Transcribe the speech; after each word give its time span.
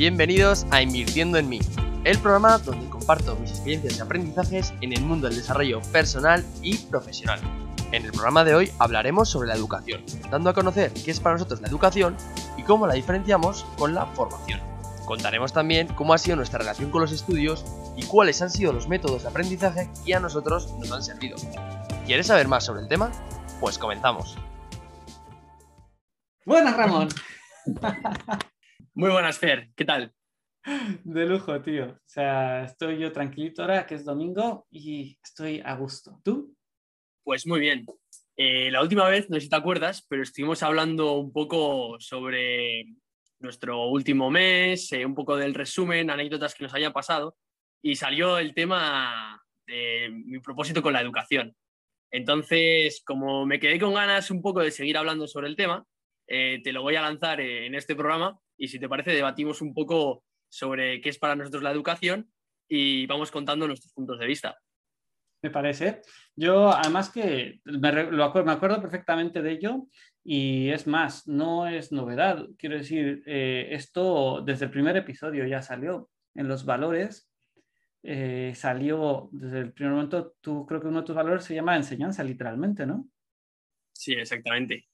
Bienvenidos 0.00 0.66
a 0.70 0.80
Invirtiendo 0.80 1.36
en 1.36 1.46
mí, 1.46 1.60
el 2.04 2.18
programa 2.20 2.56
donde 2.56 2.88
comparto 2.88 3.36
mis 3.36 3.50
experiencias 3.50 3.98
y 3.98 4.00
aprendizajes 4.00 4.72
en 4.80 4.94
el 4.94 5.02
mundo 5.02 5.28
del 5.28 5.36
desarrollo 5.36 5.82
personal 5.92 6.42
y 6.62 6.78
profesional. 6.78 7.38
En 7.92 8.06
el 8.06 8.10
programa 8.10 8.42
de 8.44 8.54
hoy 8.54 8.72
hablaremos 8.78 9.28
sobre 9.28 9.48
la 9.48 9.56
educación, 9.56 10.02
dando 10.30 10.48
a 10.48 10.54
conocer 10.54 10.90
qué 10.94 11.10
es 11.10 11.20
para 11.20 11.34
nosotros 11.34 11.60
la 11.60 11.68
educación 11.68 12.16
y 12.56 12.62
cómo 12.62 12.86
la 12.86 12.94
diferenciamos 12.94 13.66
con 13.76 13.94
la 13.94 14.06
formación. 14.06 14.58
Contaremos 15.04 15.52
también 15.52 15.88
cómo 15.88 16.14
ha 16.14 16.18
sido 16.18 16.36
nuestra 16.36 16.60
relación 16.60 16.90
con 16.90 17.02
los 17.02 17.12
estudios 17.12 17.62
y 17.94 18.04
cuáles 18.04 18.40
han 18.40 18.48
sido 18.48 18.72
los 18.72 18.88
métodos 18.88 19.24
de 19.24 19.28
aprendizaje 19.28 19.90
que 20.06 20.14
a 20.14 20.20
nosotros 20.20 20.72
nos 20.78 20.90
han 20.92 21.02
servido. 21.02 21.36
¿Quieres 22.06 22.28
saber 22.28 22.48
más 22.48 22.64
sobre 22.64 22.80
el 22.80 22.88
tema? 22.88 23.12
Pues 23.60 23.76
comenzamos. 23.76 24.38
Buenas, 26.46 26.74
Ramón. 26.74 27.10
Muy 28.94 29.10
buenas, 29.10 29.38
Fer. 29.38 29.70
¿Qué 29.76 29.84
tal? 29.84 30.12
De 31.04 31.24
lujo, 31.24 31.60
tío. 31.62 31.92
O 31.92 32.08
sea, 32.08 32.64
estoy 32.64 32.98
yo 32.98 33.12
tranquilito 33.12 33.62
ahora, 33.62 33.86
que 33.86 33.94
es 33.94 34.04
domingo, 34.04 34.66
y 34.68 35.16
estoy 35.22 35.62
a 35.64 35.76
gusto. 35.76 36.20
¿Tú? 36.24 36.56
Pues 37.22 37.46
muy 37.46 37.60
bien. 37.60 37.86
Eh, 38.36 38.68
la 38.72 38.82
última 38.82 39.08
vez, 39.08 39.30
no 39.30 39.36
sé 39.36 39.42
si 39.42 39.48
te 39.48 39.54
acuerdas, 39.54 40.04
pero 40.08 40.24
estuvimos 40.24 40.64
hablando 40.64 41.12
un 41.12 41.32
poco 41.32 42.00
sobre 42.00 42.84
nuestro 43.38 43.86
último 43.86 44.28
mes, 44.28 44.90
eh, 44.92 45.06
un 45.06 45.14
poco 45.14 45.36
del 45.36 45.54
resumen, 45.54 46.10
anécdotas 46.10 46.56
que 46.56 46.64
nos 46.64 46.74
haya 46.74 46.92
pasado, 46.92 47.36
y 47.80 47.94
salió 47.94 48.38
el 48.38 48.54
tema 48.54 49.40
de 49.68 50.10
mi 50.10 50.40
propósito 50.40 50.82
con 50.82 50.92
la 50.92 51.00
educación. 51.00 51.54
Entonces, 52.10 53.02
como 53.06 53.46
me 53.46 53.60
quedé 53.60 53.78
con 53.78 53.94
ganas 53.94 54.32
un 54.32 54.42
poco 54.42 54.60
de 54.60 54.72
seguir 54.72 54.98
hablando 54.98 55.28
sobre 55.28 55.46
el 55.46 55.54
tema, 55.54 55.86
eh, 56.26 56.60
te 56.64 56.72
lo 56.72 56.82
voy 56.82 56.96
a 56.96 57.02
lanzar 57.02 57.40
en 57.40 57.76
este 57.76 57.94
programa 57.94 58.36
y 58.60 58.68
si 58.68 58.78
te 58.78 58.88
parece 58.88 59.12
debatimos 59.12 59.62
un 59.62 59.72
poco 59.72 60.22
sobre 60.48 61.00
qué 61.00 61.08
es 61.08 61.18
para 61.18 61.34
nosotros 61.34 61.62
la 61.62 61.72
educación 61.72 62.30
y 62.68 63.06
vamos 63.06 63.30
contando 63.30 63.66
nuestros 63.66 63.92
puntos 63.92 64.18
de 64.18 64.26
vista. 64.26 64.56
Me 65.42 65.50
parece. 65.50 66.02
Yo 66.36 66.68
además 66.70 67.08
que 67.08 67.60
me, 67.64 67.92
me 68.10 68.52
acuerdo 68.52 68.82
perfectamente 68.82 69.40
de 69.40 69.52
ello 69.52 69.86
y 70.22 70.68
es 70.68 70.86
más, 70.86 71.26
no 71.26 71.66
es 71.66 71.90
novedad. 71.90 72.46
Quiero 72.58 72.76
decir, 72.76 73.22
eh, 73.24 73.68
esto 73.70 74.42
desde 74.44 74.66
el 74.66 74.70
primer 74.70 74.96
episodio 74.98 75.46
ya 75.46 75.62
salió 75.62 76.10
en 76.34 76.46
los 76.46 76.66
valores. 76.66 77.32
Eh, 78.02 78.52
salió 78.54 79.30
desde 79.32 79.60
el 79.60 79.72
primer 79.72 79.94
momento, 79.94 80.34
tú 80.42 80.66
creo 80.66 80.82
que 80.82 80.88
uno 80.88 81.00
de 81.00 81.06
tus 81.06 81.16
valores 81.16 81.44
se 81.44 81.54
llama 81.54 81.76
enseñanza, 81.76 82.22
literalmente, 82.22 82.84
¿no? 82.84 83.08
Sí, 83.92 84.12
exactamente. 84.12 84.89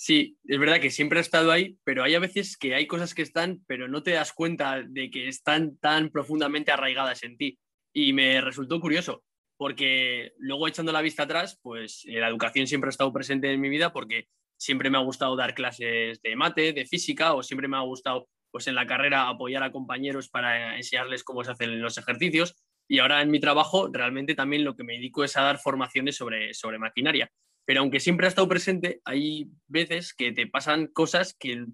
Sí, 0.00 0.38
es 0.44 0.60
verdad 0.60 0.80
que 0.80 0.92
siempre 0.92 1.18
ha 1.18 1.22
estado 1.22 1.50
ahí, 1.50 1.76
pero 1.82 2.04
hay 2.04 2.14
a 2.14 2.20
veces 2.20 2.56
que 2.56 2.72
hay 2.76 2.86
cosas 2.86 3.14
que 3.14 3.22
están, 3.22 3.64
pero 3.66 3.88
no 3.88 4.04
te 4.04 4.12
das 4.12 4.32
cuenta 4.32 4.80
de 4.80 5.10
que 5.10 5.26
están 5.26 5.76
tan 5.78 6.10
profundamente 6.10 6.70
arraigadas 6.70 7.24
en 7.24 7.36
ti. 7.36 7.58
Y 7.92 8.12
me 8.12 8.40
resultó 8.40 8.80
curioso, 8.80 9.24
porque 9.56 10.34
luego 10.38 10.68
echando 10.68 10.92
la 10.92 11.02
vista 11.02 11.24
atrás, 11.24 11.58
pues 11.62 12.04
eh, 12.06 12.20
la 12.20 12.28
educación 12.28 12.68
siempre 12.68 12.86
ha 12.86 12.92
estado 12.92 13.12
presente 13.12 13.52
en 13.52 13.60
mi 13.60 13.68
vida 13.68 13.92
porque 13.92 14.28
siempre 14.56 14.88
me 14.88 14.98
ha 14.98 15.00
gustado 15.00 15.34
dar 15.34 15.52
clases 15.52 16.22
de 16.22 16.36
mate, 16.36 16.72
de 16.72 16.86
física, 16.86 17.34
o 17.34 17.42
siempre 17.42 17.66
me 17.66 17.76
ha 17.76 17.80
gustado 17.80 18.28
pues 18.52 18.68
en 18.68 18.76
la 18.76 18.86
carrera 18.86 19.28
apoyar 19.28 19.64
a 19.64 19.72
compañeros 19.72 20.28
para 20.28 20.76
enseñarles 20.76 21.24
cómo 21.24 21.42
se 21.42 21.50
hacen 21.50 21.82
los 21.82 21.98
ejercicios. 21.98 22.54
Y 22.86 23.00
ahora 23.00 23.20
en 23.20 23.32
mi 23.32 23.40
trabajo 23.40 23.90
realmente 23.92 24.36
también 24.36 24.62
lo 24.62 24.76
que 24.76 24.84
me 24.84 24.92
dedico 24.92 25.24
es 25.24 25.36
a 25.36 25.42
dar 25.42 25.58
formaciones 25.58 26.14
sobre, 26.14 26.54
sobre 26.54 26.78
maquinaria 26.78 27.28
pero 27.68 27.80
aunque 27.80 28.00
siempre 28.00 28.26
ha 28.26 28.30
estado 28.30 28.48
presente, 28.48 29.02
hay 29.04 29.50
veces 29.66 30.14
que 30.14 30.32
te 30.32 30.46
pasan 30.46 30.86
cosas 30.86 31.36
que, 31.38 31.66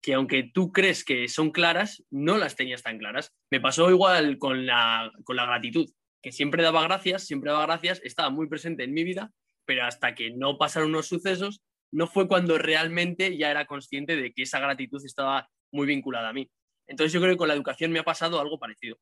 que 0.00 0.14
aunque 0.14 0.50
tú 0.54 0.72
crees 0.72 1.04
que 1.04 1.28
son 1.28 1.50
claras, 1.50 2.02
no 2.08 2.38
las 2.38 2.56
tenías 2.56 2.82
tan 2.82 2.96
claras. 2.96 3.30
Me 3.50 3.60
pasó 3.60 3.90
igual 3.90 4.38
con 4.38 4.64
la, 4.64 5.12
con 5.24 5.36
la 5.36 5.44
gratitud, 5.44 5.86
que 6.22 6.32
siempre 6.32 6.62
daba 6.62 6.82
gracias, 6.84 7.26
siempre 7.26 7.50
daba 7.50 7.66
gracias, 7.66 8.00
estaba 8.04 8.30
muy 8.30 8.48
presente 8.48 8.84
en 8.84 8.94
mi 8.94 9.04
vida, 9.04 9.30
pero 9.66 9.84
hasta 9.84 10.14
que 10.14 10.30
no 10.30 10.56
pasaron 10.56 10.88
unos 10.88 11.08
sucesos, 11.08 11.60
no 11.90 12.06
fue 12.06 12.26
cuando 12.26 12.56
realmente 12.56 13.36
ya 13.36 13.50
era 13.50 13.66
consciente 13.66 14.16
de 14.16 14.32
que 14.32 14.44
esa 14.44 14.60
gratitud 14.60 15.04
estaba 15.04 15.46
muy 15.72 15.86
vinculada 15.86 16.30
a 16.30 16.32
mí. 16.32 16.50
Entonces 16.86 17.12
yo 17.12 17.20
creo 17.20 17.34
que 17.34 17.38
con 17.38 17.48
la 17.48 17.54
educación 17.54 17.92
me 17.92 17.98
ha 17.98 18.04
pasado 18.04 18.40
algo 18.40 18.58
parecido. 18.58 18.96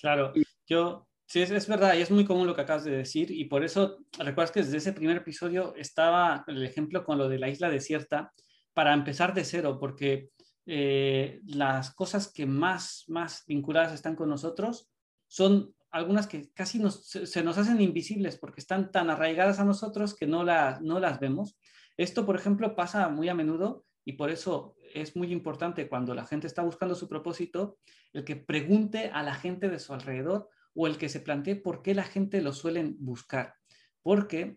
Claro, 0.00 0.32
yo 0.66 1.06
Sí, 1.32 1.40
es, 1.40 1.66
verdad, 1.66 1.94
y 1.94 2.02
es 2.02 2.10
muy 2.10 2.26
común 2.26 2.46
lo 2.46 2.54
que 2.54 2.60
acabas 2.60 2.84
de 2.84 2.90
decir, 2.90 3.30
y 3.30 3.46
por 3.46 3.64
eso 3.64 4.04
recuerdas 4.18 4.50
que 4.50 4.60
desde 4.60 4.76
ese 4.76 4.92
primer 4.92 5.16
episodio 5.16 5.74
estaba 5.76 6.44
el 6.46 6.62
ejemplo 6.62 7.06
con 7.06 7.16
lo 7.16 7.26
de 7.26 7.38
la 7.38 7.48
isla 7.48 7.70
desierta, 7.70 8.34
para 8.74 8.92
empezar 8.92 9.32
de 9.32 9.46
cero, 9.46 9.78
porque 9.80 10.28
eh, 10.66 11.40
las 11.46 11.94
cosas 11.94 12.30
que 12.30 12.44
más, 12.44 13.04
más 13.08 13.44
vinculadas 13.46 13.94
están 13.94 14.14
con 14.14 14.28
nosotros 14.28 14.90
son 15.26 15.74
algunas 15.90 16.26
que 16.26 16.52
casi 16.52 16.82
se, 16.90 17.42
nos 17.42 17.56
hacen 17.56 17.80
invisibles 17.80 18.36
porque 18.36 18.60
están 18.60 18.92
tan 18.92 19.08
arraigadas 19.08 19.58
a 19.58 19.64
nosotros 19.64 20.14
que 20.14 20.26
no, 20.26 20.44
no 20.44 21.00
las 21.00 21.18
vemos. 21.18 21.56
Esto, 21.96 22.26
por 22.26 22.36
ejemplo, 22.36 22.76
pasa 22.76 23.08
muy 23.08 23.30
a 23.30 23.34
menudo 23.34 23.86
y 24.04 24.12
por 24.12 24.28
eso 24.28 24.76
es 24.92 25.16
muy 25.16 25.32
importante 25.32 25.88
cuando 25.88 26.14
la 26.14 26.26
gente 26.26 26.46
está 26.46 26.60
buscando 26.60 26.94
su 26.94 27.08
propósito, 27.08 27.78
el 28.12 28.22
que 28.22 28.36
pregunte 28.36 29.08
a 29.08 29.22
la 29.22 29.34
gente 29.34 29.70
de 29.70 29.78
su 29.78 29.94
alrededor 29.94 30.50
o 30.74 30.86
el 30.86 30.98
que 30.98 31.08
se 31.08 31.20
plantee 31.20 31.56
por 31.56 31.82
qué 31.82 31.94
la 31.94 32.04
gente 32.04 32.40
lo 32.40 32.52
suelen 32.52 32.96
buscar. 32.98 33.54
Porque 34.02 34.56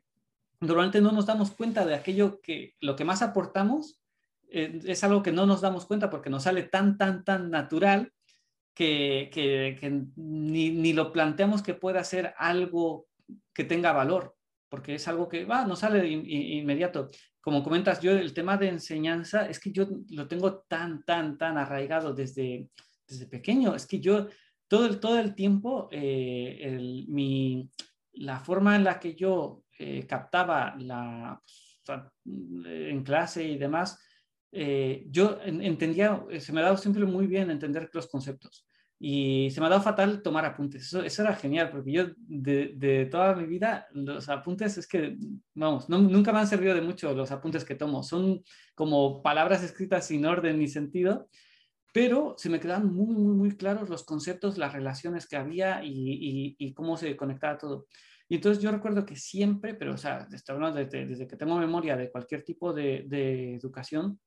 normalmente 0.59 1.01
no 1.01 1.11
nos 1.11 1.25
damos 1.25 1.51
cuenta 1.51 1.85
de 1.85 1.95
aquello 1.95 2.39
que 2.41 2.75
lo 2.79 2.95
que 2.95 3.05
más 3.05 3.21
aportamos 3.21 4.01
eh, 4.49 4.79
es 4.85 5.03
algo 5.03 5.21
que 5.21 5.31
no 5.31 5.45
nos 5.45 5.61
damos 5.61 5.85
cuenta 5.85 6.09
porque 6.09 6.29
nos 6.29 6.43
sale 6.43 6.63
tan, 6.63 6.97
tan, 6.97 7.23
tan 7.23 7.49
natural 7.49 8.11
que, 8.73 9.79
ni, 10.15 10.93
lo 10.93 11.11
planteamos 11.11 11.61
que 11.61 11.73
pueda 11.73 12.03
ser 12.03 12.33
algo 12.37 13.07
que 13.53 13.63
tenga 13.63 13.93
valor, 13.93 14.35
porque 14.69 14.95
es 14.95 15.07
algo 15.07 15.29
que 15.29 15.45
va, 15.45 15.65
no 15.65 15.75
sale 15.75 16.07
inmediato. 16.07 17.09
Como 17.39 17.63
comentas, 17.63 18.01
yo 18.01 18.11
el 18.11 18.33
tema 18.33 18.57
de 18.57 18.69
enseñanza 18.69 19.47
es 19.47 19.59
que 19.59 19.71
yo 19.71 19.87
lo 20.09 20.27
tengo 20.27 20.65
tan, 20.67 21.03
tan, 21.03 21.37
tan 21.37 21.57
arraigado 21.57 22.13
desde, 22.13 22.69
desde 23.07 23.27
pequeño. 23.27 23.75
Es 23.75 23.85
que 23.87 23.99
yo 23.99 24.27
todo 24.67 24.85
el, 24.85 24.99
todo 24.99 25.19
el 25.19 25.35
tiempo 25.35 25.89
eh, 25.91 27.05
mi, 27.07 27.69
la 28.13 28.39
forma 28.39 28.75
en 28.75 28.83
la 28.83 28.99
que 28.99 29.15
yo 29.15 29.63
eh, 29.77 30.05
captaba 30.07 30.75
la, 30.77 31.41
en 32.25 33.03
clase 33.03 33.43
y 33.43 33.57
demás, 33.57 33.99
eh, 34.51 35.05
yo 35.09 35.39
entendía, 35.43 36.23
se 36.39 36.53
me 36.53 36.61
ha 36.61 36.65
dado 36.65 36.77
siempre 36.77 37.05
muy 37.05 37.27
bien 37.27 37.51
entender 37.51 37.89
los 37.93 38.07
conceptos 38.07 38.65
y 38.97 39.49
se 39.51 39.59
me 39.59 39.67
ha 39.67 39.69
dado 39.69 39.81
fatal 39.81 40.21
tomar 40.21 40.45
apuntes. 40.45 40.93
Eso, 40.93 41.21
era 41.21 41.35
genial, 41.35 41.69
porque 41.69 41.91
yo 41.91 42.05
de, 42.15 42.73
de, 42.75 43.05
toda 43.07 43.35
mi 43.35 43.45
vida, 43.45 43.87
los 43.91 44.29
apuntes 44.29 44.77
es 44.77 44.87
que, 44.87 45.17
vamos, 45.53 45.89
nunca 45.89 46.31
me 46.31 46.39
han 46.39 46.47
servido 46.47 46.73
de 46.73 46.81
mucho 46.81 47.13
los 47.13 47.31
apuntes 47.31 47.65
que 47.65 47.75
tomo. 47.75 48.03
Son 48.03 48.41
como 48.73 49.21
palabras 49.21 49.63
escritas 49.63 50.07
sin 50.07 50.25
orden 50.25 50.57
ni 50.57 50.69
sentido 50.69 51.27
pero 51.95 52.35
se 52.37 52.49
me 52.49 52.59
quedan 52.59 52.93
muy, 52.93 53.15
muy, 53.15 53.33
muy 53.33 53.55
claros 53.55 53.87
los 53.87 54.03
conceptos, 54.03 54.57
las 54.57 54.73
relaciones 54.73 55.27
que 55.27 55.37
había 55.37 55.79
y, 55.81 56.73
cómo 56.73 56.97
se 56.97 57.15
conectaba 57.15 57.57
todo. 57.57 57.87
Y 58.27 58.35
entonces 58.35 58.61
yo 58.61 58.69
recuerdo 58.69 59.05
que 59.05 59.15
siempre, 59.15 59.75
pero 59.75 59.93
o 59.93 59.97
sea, 59.97 60.27
desde, 60.29 61.05
desde 61.05 61.25
que 61.25 61.37
tengo 61.37 61.57
memoria 61.57 61.95
de 61.95 62.11
cualquier 62.11 62.43
tipo 62.43 62.73
de, 62.73 63.55
educación, 63.55 64.19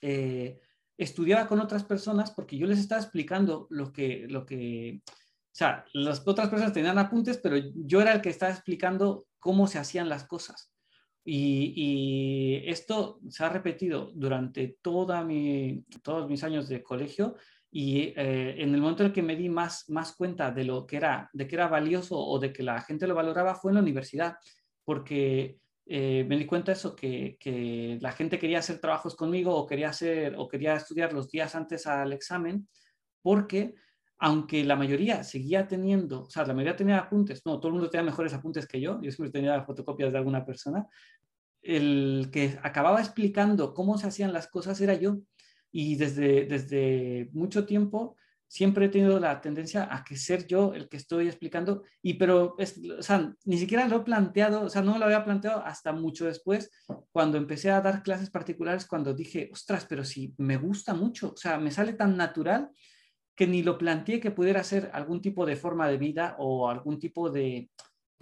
eh, 0.00 0.60
estudiaba 0.96 1.48
con 1.48 1.58
otras 1.58 1.82
personas 1.82 2.30
porque 2.30 2.56
yo 2.56 2.68
les 2.68 2.78
estaba 2.78 3.00
explicando 3.00 3.66
lo 3.70 3.92
que, 3.92 4.28
lo 4.28 4.46
que, 4.46 5.02
o 5.04 5.50
sea, 5.50 5.84
las 5.94 6.22
otras 6.24 6.50
personas 6.50 6.72
tenían 6.72 6.98
apuntes, 6.98 7.36
pero 7.38 7.56
yo 7.74 8.00
era 8.00 8.12
el 8.12 8.22
que 8.22 8.30
estaba 8.30 8.52
explicando 8.52 9.26
cómo 9.40 9.66
se 9.66 9.80
hacían 9.80 10.08
las 10.08 10.22
cosas. 10.22 10.71
Y, 11.24 12.62
esto 12.66 13.20
se 13.28 13.44
ha 13.44 13.48
repetido 13.48 14.12
durante 14.14 14.78
toda 14.82 15.24
mi, 15.24 15.84
todos 16.02 16.28
mis 16.28 16.42
años 16.42 16.68
de 16.68 16.82
colegio 16.82 17.36
y 17.70 18.12
eh, 18.16 18.56
en 18.58 18.74
el 18.74 18.80
momento 18.80 19.02
en 19.02 19.08
el 19.08 19.12
que 19.14 19.22
me 19.22 19.36
di 19.36 19.48
más, 19.48 19.88
más 19.88 20.14
cuenta 20.14 20.50
de 20.50 20.64
lo 20.64 20.86
que 20.86 20.96
era, 20.96 21.30
de 21.32 21.46
que 21.46 21.54
era 21.54 21.68
valioso 21.68 22.18
o 22.18 22.38
de 22.38 22.52
que 22.52 22.62
la 22.62 22.80
gente 22.82 23.06
lo 23.06 23.14
valoraba 23.14 23.54
fue 23.54 23.70
en 23.70 23.76
la 23.76 23.82
universidad, 23.82 24.36
porque 24.84 25.58
eh, 25.86 26.24
me 26.28 26.36
di 26.36 26.44
cuenta 26.44 26.72
de 26.72 26.78
eso, 26.78 26.94
que, 26.94 27.36
que, 27.40 27.98
la 28.00 28.12
gente 28.12 28.38
quería 28.38 28.58
hacer 28.58 28.78
trabajos 28.78 29.16
conmigo 29.16 29.54
o 29.54 29.66
quería, 29.66 29.88
hacer, 29.88 30.34
o 30.36 30.48
quería 30.48 30.74
estudiar 30.74 31.12
los 31.12 31.30
días 31.30 31.54
antes 31.54 31.86
al 31.86 32.12
examen, 32.12 32.68
porque 33.22 33.74
aunque 34.24 34.62
la 34.62 34.76
mayoría 34.76 35.24
seguía 35.24 35.66
teniendo, 35.66 36.22
o 36.22 36.30
sea, 36.30 36.46
la 36.46 36.54
mayoría 36.54 36.76
tenía 36.76 36.98
apuntes, 36.98 37.42
no, 37.44 37.58
todo 37.58 37.68
el 37.68 37.74
mundo 37.74 37.90
tenía 37.90 38.04
mejores 38.04 38.32
apuntes 38.32 38.68
que 38.68 38.80
yo, 38.80 39.00
yo 39.02 39.10
siempre 39.10 39.32
tenía 39.32 39.60
fotocopias 39.64 40.12
de 40.12 40.18
alguna 40.18 40.44
persona, 40.44 40.86
el 41.62 42.28
que 42.32 42.58
acababa 42.62 43.00
explicando 43.00 43.74
cómo 43.74 43.98
se 43.98 44.08
hacían 44.08 44.32
las 44.32 44.48
cosas 44.48 44.80
era 44.80 44.94
yo. 44.94 45.18
Y 45.70 45.96
desde, 45.96 46.44
desde 46.44 47.30
mucho 47.32 47.64
tiempo 47.64 48.16
siempre 48.52 48.84
he 48.84 48.88
tenido 48.90 49.18
la 49.18 49.40
tendencia 49.40 49.88
a 49.90 50.04
que 50.04 50.14
ser 50.14 50.46
yo 50.46 50.74
el 50.74 50.90
que 50.90 50.98
estoy 50.98 51.26
explicando, 51.26 51.84
y 52.02 52.14
pero, 52.14 52.54
es, 52.58 52.78
ni 53.46 53.56
siquiera 53.56 53.88
lo 53.88 53.96
he 53.96 54.00
planteado, 54.00 54.64
o 54.64 54.68
sea, 54.68 54.82
no 54.82 54.98
lo 54.98 55.06
había 55.06 55.24
planteado 55.24 55.64
hasta 55.64 55.94
mucho 55.94 56.26
después, 56.26 56.70
cuando 57.12 57.38
empecé 57.38 57.70
a 57.70 57.80
dar 57.80 58.02
clases 58.02 58.28
particulares, 58.28 58.84
cuando 58.84 59.14
dije, 59.14 59.48
ostras, 59.54 59.86
pero 59.88 60.04
si 60.04 60.34
me 60.36 60.58
gusta 60.58 60.92
mucho, 60.92 61.32
o 61.32 61.36
sea, 61.38 61.58
me 61.58 61.70
sale 61.70 61.94
tan 61.94 62.14
natural 62.14 62.68
que 63.34 63.46
ni 63.46 63.62
lo 63.62 63.78
planteé 63.78 64.20
que 64.20 64.32
pudiera 64.32 64.62
ser 64.62 64.90
algún 64.92 65.22
tipo 65.22 65.46
de 65.46 65.56
forma 65.56 65.88
de 65.88 65.96
vida 65.96 66.36
o 66.38 66.68
algún 66.68 66.98
tipo 66.98 67.30
de, 67.30 67.70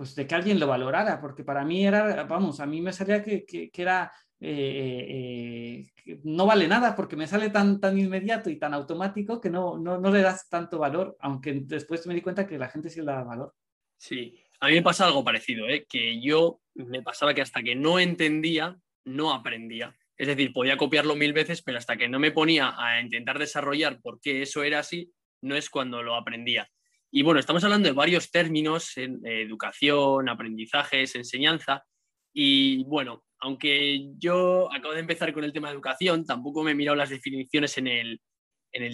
pues 0.00 0.14
de 0.14 0.26
que 0.26 0.34
alguien 0.34 0.58
lo 0.58 0.66
valorara, 0.66 1.20
porque 1.20 1.44
para 1.44 1.62
mí 1.62 1.86
era, 1.86 2.24
vamos, 2.24 2.58
a 2.58 2.64
mí 2.64 2.80
me 2.80 2.90
salía 2.90 3.22
que, 3.22 3.44
que, 3.44 3.70
que 3.70 3.82
era 3.82 4.10
eh, 4.40 5.84
eh, 6.06 6.20
no 6.24 6.46
vale 6.46 6.66
nada 6.66 6.96
porque 6.96 7.16
me 7.16 7.26
sale 7.26 7.50
tan, 7.50 7.78
tan 7.78 7.98
inmediato 7.98 8.48
y 8.48 8.58
tan 8.58 8.72
automático 8.72 9.42
que 9.42 9.50
no, 9.50 9.76
no, 9.76 9.98
no, 9.98 10.10
le 10.10 10.22
das 10.22 10.48
tanto 10.48 10.78
valor, 10.78 11.18
aunque 11.20 11.52
después 11.52 12.06
me 12.06 12.14
di 12.14 12.22
cuenta 12.22 12.46
que 12.46 12.56
la 12.56 12.70
gente 12.70 12.88
sí 12.88 13.00
le 13.00 13.12
da 13.12 13.24
valor. 13.24 13.54
Sí, 13.98 14.42
a 14.60 14.68
mí 14.68 14.72
me 14.72 14.82
pasa 14.82 15.04
algo 15.04 15.22
parecido, 15.22 15.68
¿eh? 15.68 15.84
que 15.86 16.18
yo 16.18 16.62
me 16.72 17.02
pasaba 17.02 17.34
que 17.34 17.42
hasta 17.42 17.62
que 17.62 17.76
no 17.76 17.98
entendía, 17.98 18.80
no 19.04 19.34
aprendía. 19.34 19.94
Es 20.16 20.28
decir, 20.28 20.54
podía 20.54 20.78
copiarlo 20.78 21.14
mil 21.14 21.34
veces, 21.34 21.60
pero 21.60 21.76
hasta 21.76 21.98
que 21.98 22.08
no 22.08 22.18
me 22.18 22.30
ponía 22.30 22.72
a 22.78 23.02
intentar 23.02 23.38
desarrollar 23.38 24.00
por 24.00 24.18
qué 24.18 24.40
eso 24.40 24.62
era 24.62 24.78
así, 24.78 25.12
no 25.42 25.56
es 25.56 25.68
cuando 25.68 26.02
lo 26.02 26.14
aprendía. 26.14 26.70
Y 27.12 27.22
bueno, 27.22 27.40
estamos 27.40 27.64
hablando 27.64 27.88
de 27.88 27.94
varios 27.94 28.30
términos, 28.30 28.96
en 28.96 29.20
educación, 29.24 30.28
aprendizajes, 30.28 31.16
enseñanza, 31.16 31.84
y 32.32 32.84
bueno, 32.84 33.24
aunque 33.40 34.10
yo 34.18 34.72
acabo 34.72 34.94
de 34.94 35.00
empezar 35.00 35.32
con 35.32 35.44
el 35.44 35.52
tema 35.52 35.68
de 35.68 35.74
educación, 35.74 36.24
tampoco 36.24 36.62
me 36.62 36.72
he 36.72 36.74
mirado 36.74 36.96
las 36.96 37.10
definiciones 37.10 37.76
en 37.78 37.88
el, 37.88 38.20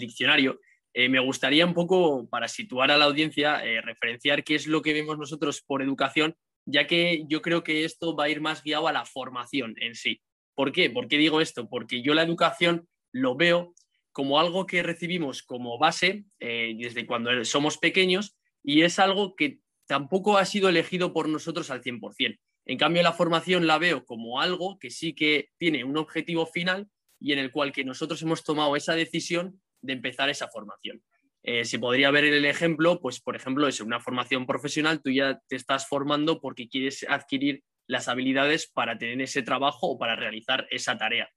diccionario. 0.01 0.61
Eh, 0.95 1.09
me 1.09 1.21
gustaría 1.21 1.67
un 1.67 1.75
poco, 1.75 2.27
para 2.29 2.49
situar 2.49 2.91
a 2.91 2.97
la 2.97 3.05
audiencia, 3.05 3.65
eh, 3.65 3.83
referenciar 3.83 4.45
qué 4.45 4.55
es 4.55 4.67
lo 4.67 4.81
que 4.81 4.95
vemos 4.95 5.19
nosotros 5.19 5.63
por 5.63 5.83
educación, 5.83 6.35
ya 6.65 6.87
que 6.87 7.25
yo 7.29 7.43
creo 7.43 7.63
que 7.63 7.85
esto 7.85 8.17
va 8.17 8.25
a 8.25 8.29
ir 8.29 8.41
más 8.41 8.63
guiado 8.63 8.89
a 8.89 8.93
la 8.93 9.05
formación 9.05 9.75
en 9.79 9.95
sí. 9.95 10.23
¿Por 10.55 10.73
qué? 10.73 10.89
¿Por 10.89 11.07
qué 11.07 11.19
digo 11.19 11.41
esto? 11.41 11.69
Porque 11.69 12.01
yo 12.01 12.15
la 12.15 12.23
educación 12.23 12.89
lo 13.13 13.37
veo 13.37 13.75
como 14.17 14.41
algo 14.41 14.65
que 14.65 14.83
recibimos 14.83 15.43
como 15.43 15.77
base 15.77 16.25
eh, 16.41 16.75
desde 16.79 17.05
cuando 17.05 17.45
somos 17.45 17.77
pequeños 17.77 18.35
y 18.63 18.81
es 18.81 18.99
algo 18.99 19.37
que 19.37 19.59
tampoco 19.87 20.39
ha 20.39 20.47
sido 20.47 20.71
elegido 20.71 21.13
por 21.13 21.29
nosotros 21.29 21.71
al 21.71 21.83
100%. 21.83 22.41
En 22.65 22.79
cambio, 22.79 23.03
la 23.03 23.13
formación 23.13 23.67
la 23.67 23.77
veo 23.77 24.07
como 24.07 24.41
algo 24.41 24.79
que 24.79 24.89
sí 24.89 25.15
que 25.15 25.51
tiene 25.59 25.85
un 25.85 25.99
objetivo 25.99 26.47
final 26.47 26.89
y 27.21 27.35
en 27.35 27.41
el 27.41 27.53
cual 27.53 27.73
que 27.73 27.85
nosotros 27.85 28.23
hemos 28.23 28.43
tomado 28.43 28.75
esa 28.75 28.95
decisión 28.95 29.61
de 29.83 29.93
empezar 29.93 30.31
esa 30.31 30.49
formación. 30.49 31.03
Eh, 31.43 31.67
se 31.67 31.79
podría 31.79 32.11
ver 32.11 32.25
el 32.25 32.47
ejemplo, 32.47 33.03
pues 33.03 33.21
por 33.21 33.37
ejemplo, 33.37 33.69
es 33.69 33.83
una 33.83 34.01
formación 34.01 34.47
profesional, 34.47 35.03
tú 35.03 35.11
ya 35.11 35.43
te 35.47 35.57
estás 35.57 35.87
formando 35.87 36.41
porque 36.41 36.71
quieres 36.71 37.05
adquirir 37.07 37.65
las 37.87 38.09
habilidades 38.09 38.67
para 38.67 38.97
tener 38.97 39.21
ese 39.21 39.43
trabajo 39.43 39.89
o 39.89 39.99
para 39.99 40.17
realizar 40.17 40.67
esa 40.71 40.97
tarea. 40.97 41.29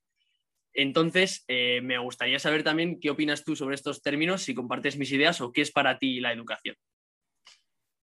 Entonces, 0.74 1.44
eh, 1.48 1.82
me 1.82 1.98
gustaría 1.98 2.40
saber 2.40 2.64
también 2.64 3.00
qué 3.00 3.10
opinas 3.10 3.44
tú 3.44 3.56
sobre 3.56 3.76
estos 3.76 4.02
términos, 4.02 4.44
si 4.44 4.54
compartes 4.54 4.98
mis 4.98 5.12
ideas 5.12 5.42
o 5.42 5.52
qué 5.52 5.62
es 5.62 5.72
para 5.72 5.98
ti 5.98 6.20
la 6.20 6.32
educación. 6.32 6.76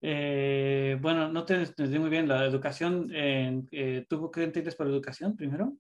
Eh, 0.09 0.97
bueno, 1.01 1.29
no 1.29 1.45
te 1.45 1.55
entendí 1.55 1.99
muy 1.99 2.11
bien. 2.11 2.29
La 2.29 2.45
educación, 2.45 3.11
eh, 3.13 4.05
¿tú 4.09 4.31
qué 4.31 4.45
entiendes 4.45 4.75
por 4.75 4.87
educación 4.87 5.37
primero? 5.37 5.77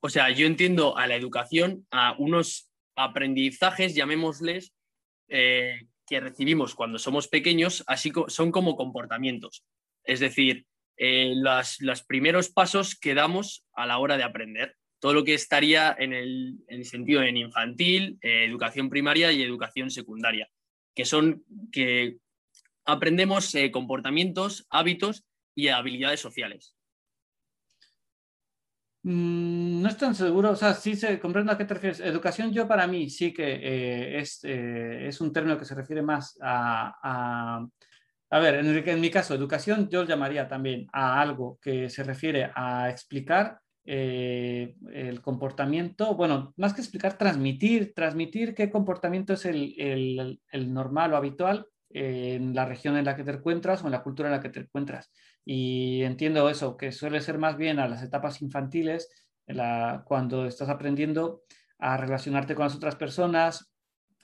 O 0.00 0.08
sea, 0.08 0.30
yo 0.30 0.46
entiendo 0.46 0.96
a 0.96 1.06
la 1.06 1.16
educación 1.16 1.86
a 1.90 2.14
unos 2.18 2.70
aprendizajes, 2.96 3.94
llamémosles, 3.94 4.72
eh, 5.28 5.86
que 6.06 6.20
recibimos 6.20 6.74
cuando 6.74 6.98
somos 6.98 7.28
pequeños, 7.28 7.84
así 7.86 8.12
son 8.28 8.50
como 8.50 8.74
comportamientos. 8.74 9.64
Es 10.04 10.20
decir, 10.20 10.66
los, 10.96 12.02
primeros 12.06 12.48
pasos 12.48 12.98
que 12.98 13.14
damos 13.14 13.64
a 13.74 13.86
la 13.86 13.98
hora 13.98 14.16
de 14.16 14.24
aprender. 14.24 14.76
Todo 15.02 15.14
lo 15.14 15.24
que 15.24 15.34
estaría 15.34 15.96
en 15.98 16.12
el, 16.12 16.60
en 16.68 16.78
el 16.78 16.84
sentido 16.84 17.22
en 17.22 17.36
infantil, 17.36 18.20
educación 18.22 18.88
primaria 18.88 19.32
y 19.32 19.42
educación 19.42 19.90
secundaria, 19.90 20.48
que 20.94 21.04
son 21.04 21.42
que 21.72 22.18
aprendemos 22.84 23.54
eh, 23.54 23.70
comportamientos, 23.70 24.66
hábitos 24.70 25.24
y 25.54 25.68
habilidades 25.68 26.20
sociales. 26.20 26.76
Mm, 29.04 29.82
no 29.82 29.88
estoy 29.88 30.08
tan 30.08 30.14
seguro, 30.14 30.50
o 30.50 30.56
sea, 30.56 30.74
sí 30.74 30.94
se 30.94 31.18
comprendo 31.18 31.52
a 31.52 31.58
qué 31.58 31.64
te 31.64 31.74
refieres. 31.74 32.00
Educación, 32.00 32.52
yo 32.52 32.68
para 32.68 32.86
mí 32.86 33.10
sí 33.10 33.32
que 33.32 33.54
eh, 33.54 34.20
es, 34.20 34.44
eh, 34.44 35.08
es, 35.08 35.20
un 35.20 35.32
término 35.32 35.58
que 35.58 35.64
se 35.64 35.74
refiere 35.74 36.02
más 36.02 36.38
a, 36.40 37.66
a, 38.30 38.38
ver, 38.38 38.56
en, 38.56 38.88
en, 38.88 39.00
mi 39.00 39.10
caso, 39.10 39.34
educación 39.34 39.88
yo 39.90 40.04
llamaría 40.04 40.48
también 40.48 40.86
a 40.92 41.20
algo 41.20 41.58
que 41.60 41.90
se 41.90 42.04
refiere 42.04 42.50
a 42.54 42.88
explicar 42.90 43.58
el 43.84 45.20
comportamiento, 45.22 46.14
bueno, 46.14 46.54
más 46.56 46.74
que 46.74 46.80
explicar, 46.80 47.18
transmitir, 47.18 47.92
transmitir 47.94 48.54
qué 48.54 48.70
comportamiento 48.70 49.32
es 49.32 49.44
el, 49.44 49.74
el, 49.78 50.40
el 50.50 50.72
normal 50.72 51.12
o 51.12 51.16
habitual 51.16 51.66
en 51.90 52.54
la 52.54 52.64
región 52.64 52.96
en 52.96 53.04
la 53.04 53.16
que 53.16 53.24
te 53.24 53.32
encuentras 53.32 53.82
o 53.82 53.86
en 53.86 53.92
la 53.92 54.02
cultura 54.02 54.28
en 54.28 54.36
la 54.36 54.40
que 54.40 54.48
te 54.48 54.60
encuentras. 54.60 55.10
Y 55.44 56.02
entiendo 56.02 56.48
eso, 56.48 56.76
que 56.76 56.92
suele 56.92 57.20
ser 57.20 57.38
más 57.38 57.56
bien 57.56 57.78
a 57.78 57.88
las 57.88 58.02
etapas 58.02 58.40
infantiles, 58.42 59.08
cuando 60.04 60.46
estás 60.46 60.68
aprendiendo 60.68 61.42
a 61.78 61.96
relacionarte 61.96 62.54
con 62.54 62.64
las 62.64 62.74
otras 62.74 62.96
personas, 62.96 63.72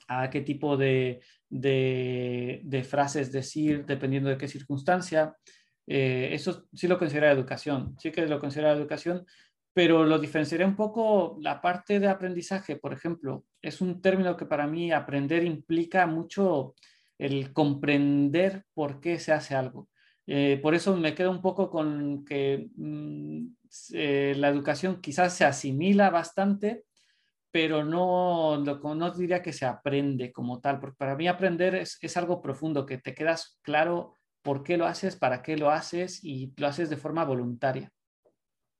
a 0.07 0.29
qué 0.29 0.41
tipo 0.41 0.75
de, 0.77 1.21
de, 1.49 2.85
frases 2.87 3.31
decir 3.31 3.85
dependiendo 3.85 4.29
de 4.29 4.37
qué 4.37 4.47
circunstancia. 4.47 5.35
Eh, 5.85 6.29
eso 6.33 6.67
sí 6.73 6.87
lo 6.87 6.97
considera 6.97 7.31
educación, 7.31 7.95
sí 7.99 8.11
que 8.11 8.25
lo 8.27 8.39
considera 8.39 8.71
educación, 8.71 9.25
pero 9.79 10.03
lo 10.03 10.19
diferenciaría 10.19 10.67
un 10.67 10.75
poco 10.75 11.37
la 11.39 11.61
parte 11.61 12.01
de 12.01 12.09
aprendizaje, 12.09 12.75
por 12.75 12.91
ejemplo, 12.91 13.45
es 13.61 13.79
un 13.79 14.01
término 14.01 14.35
que 14.35 14.45
para 14.45 14.67
mí 14.67 14.91
aprender 14.91 15.45
implica 15.45 16.05
mucho 16.05 16.75
el 17.17 17.53
comprender 17.53 18.65
por 18.73 18.99
qué 18.99 19.19
se 19.19 19.31
hace 19.31 19.55
algo. 19.55 19.87
Eh, 20.27 20.59
por 20.61 20.75
eso 20.75 20.97
me 20.97 21.15
quedo 21.15 21.31
un 21.31 21.41
poco 21.41 21.69
con 21.69 22.25
que 22.25 22.67
mm, 22.75 23.45
la 24.35 24.49
educación 24.49 24.99
quizás 24.99 25.37
se 25.37 25.45
asimila 25.45 26.09
bastante, 26.09 26.83
pero 27.49 27.85
no, 27.85 28.57
no 28.57 29.11
diría 29.11 29.41
que 29.41 29.53
se 29.53 29.65
aprende 29.65 30.33
como 30.33 30.59
tal, 30.59 30.81
porque 30.81 30.97
para 30.97 31.15
mí 31.15 31.29
aprender 31.29 31.75
es, 31.75 31.97
es 32.01 32.17
algo 32.17 32.41
profundo, 32.41 32.85
que 32.85 32.97
te 32.97 33.15
quedas 33.15 33.57
claro 33.61 34.13
por 34.41 34.61
qué 34.61 34.75
lo 34.75 34.87
haces, 34.87 35.15
para 35.15 35.41
qué 35.41 35.55
lo 35.55 35.69
haces 35.71 36.21
y 36.21 36.53
lo 36.57 36.67
haces 36.67 36.89
de 36.89 36.97
forma 36.97 37.23
voluntaria. 37.23 37.93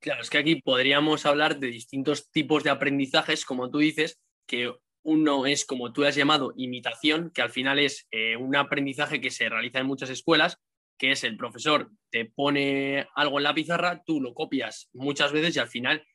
Claro, 0.00 0.22
es 0.22 0.30
que 0.30 0.38
aquí 0.38 0.56
podríamos 0.56 1.26
hablar 1.26 1.58
de 1.58 1.66
distintos 1.66 2.30
tipos 2.30 2.64
de 2.64 2.70
aprendizajes, 2.70 3.44
como 3.44 3.70
tú 3.70 3.78
dices, 3.78 4.18
que 4.46 4.72
uno 5.02 5.46
es, 5.46 5.66
como 5.66 5.92
tú 5.92 6.04
has 6.04 6.14
llamado, 6.14 6.54
imitación, 6.56 7.30
que 7.30 7.42
al 7.42 7.50
final 7.50 7.78
es 7.78 8.06
eh, 8.10 8.36
un 8.36 8.56
aprendizaje 8.56 9.20
que 9.20 9.30
se 9.30 9.48
realiza 9.50 9.78
en 9.78 9.86
muchas 9.86 10.08
escuelas, 10.08 10.58
que 10.98 11.12
es 11.12 11.24
el 11.24 11.36
profesor 11.36 11.90
te 12.10 12.24
pone 12.24 13.08
algo 13.14 13.38
en 13.38 13.44
la 13.44 13.54
pizarra, 13.54 14.02
tú 14.04 14.20
lo 14.20 14.34
copias 14.34 14.88
muchas 14.92 15.32
veces 15.32 15.56
y 15.56 15.58
al 15.58 15.68
final 15.68 16.06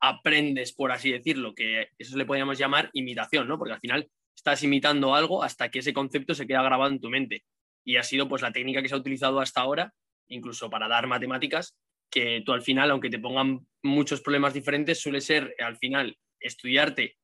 aprendes, 0.00 0.72
por 0.72 0.92
así 0.92 1.10
decirlo, 1.10 1.54
que 1.54 1.88
eso 1.98 2.16
le 2.16 2.26
podríamos 2.26 2.58
llamar 2.58 2.90
imitación, 2.92 3.48
¿no? 3.48 3.58
Porque 3.58 3.74
al 3.74 3.80
final 3.80 4.10
estás 4.36 4.62
imitando 4.62 5.14
algo 5.14 5.42
hasta 5.42 5.70
que 5.70 5.80
ese 5.80 5.92
concepto 5.92 6.34
se 6.34 6.46
queda 6.46 6.62
grabado 6.62 6.90
en 6.90 7.00
tu 7.00 7.08
mente. 7.08 7.44
Y 7.84 7.96
ha 7.96 8.02
sido 8.02 8.28
pues 8.28 8.42
la 8.42 8.52
técnica 8.52 8.82
que 8.82 8.88
se 8.88 8.94
ha 8.94 8.98
utilizado 8.98 9.40
hasta 9.40 9.60
ahora, 9.60 9.94
incluso 10.28 10.70
para 10.70 10.88
dar 10.88 11.06
matemáticas, 11.06 11.76
que 12.10 12.42
tú 12.44 12.52
al 12.52 12.62
final, 12.62 12.90
aunque 12.90 13.10
te 13.10 13.18
pongan 13.18 13.66
muchos 13.82 14.20
problemas 14.20 14.54
diferentes, 14.54 15.00
suele 15.00 15.20
ser 15.20 15.54
al 15.58 15.76
final 15.76 16.18
estudiarte 16.40 17.16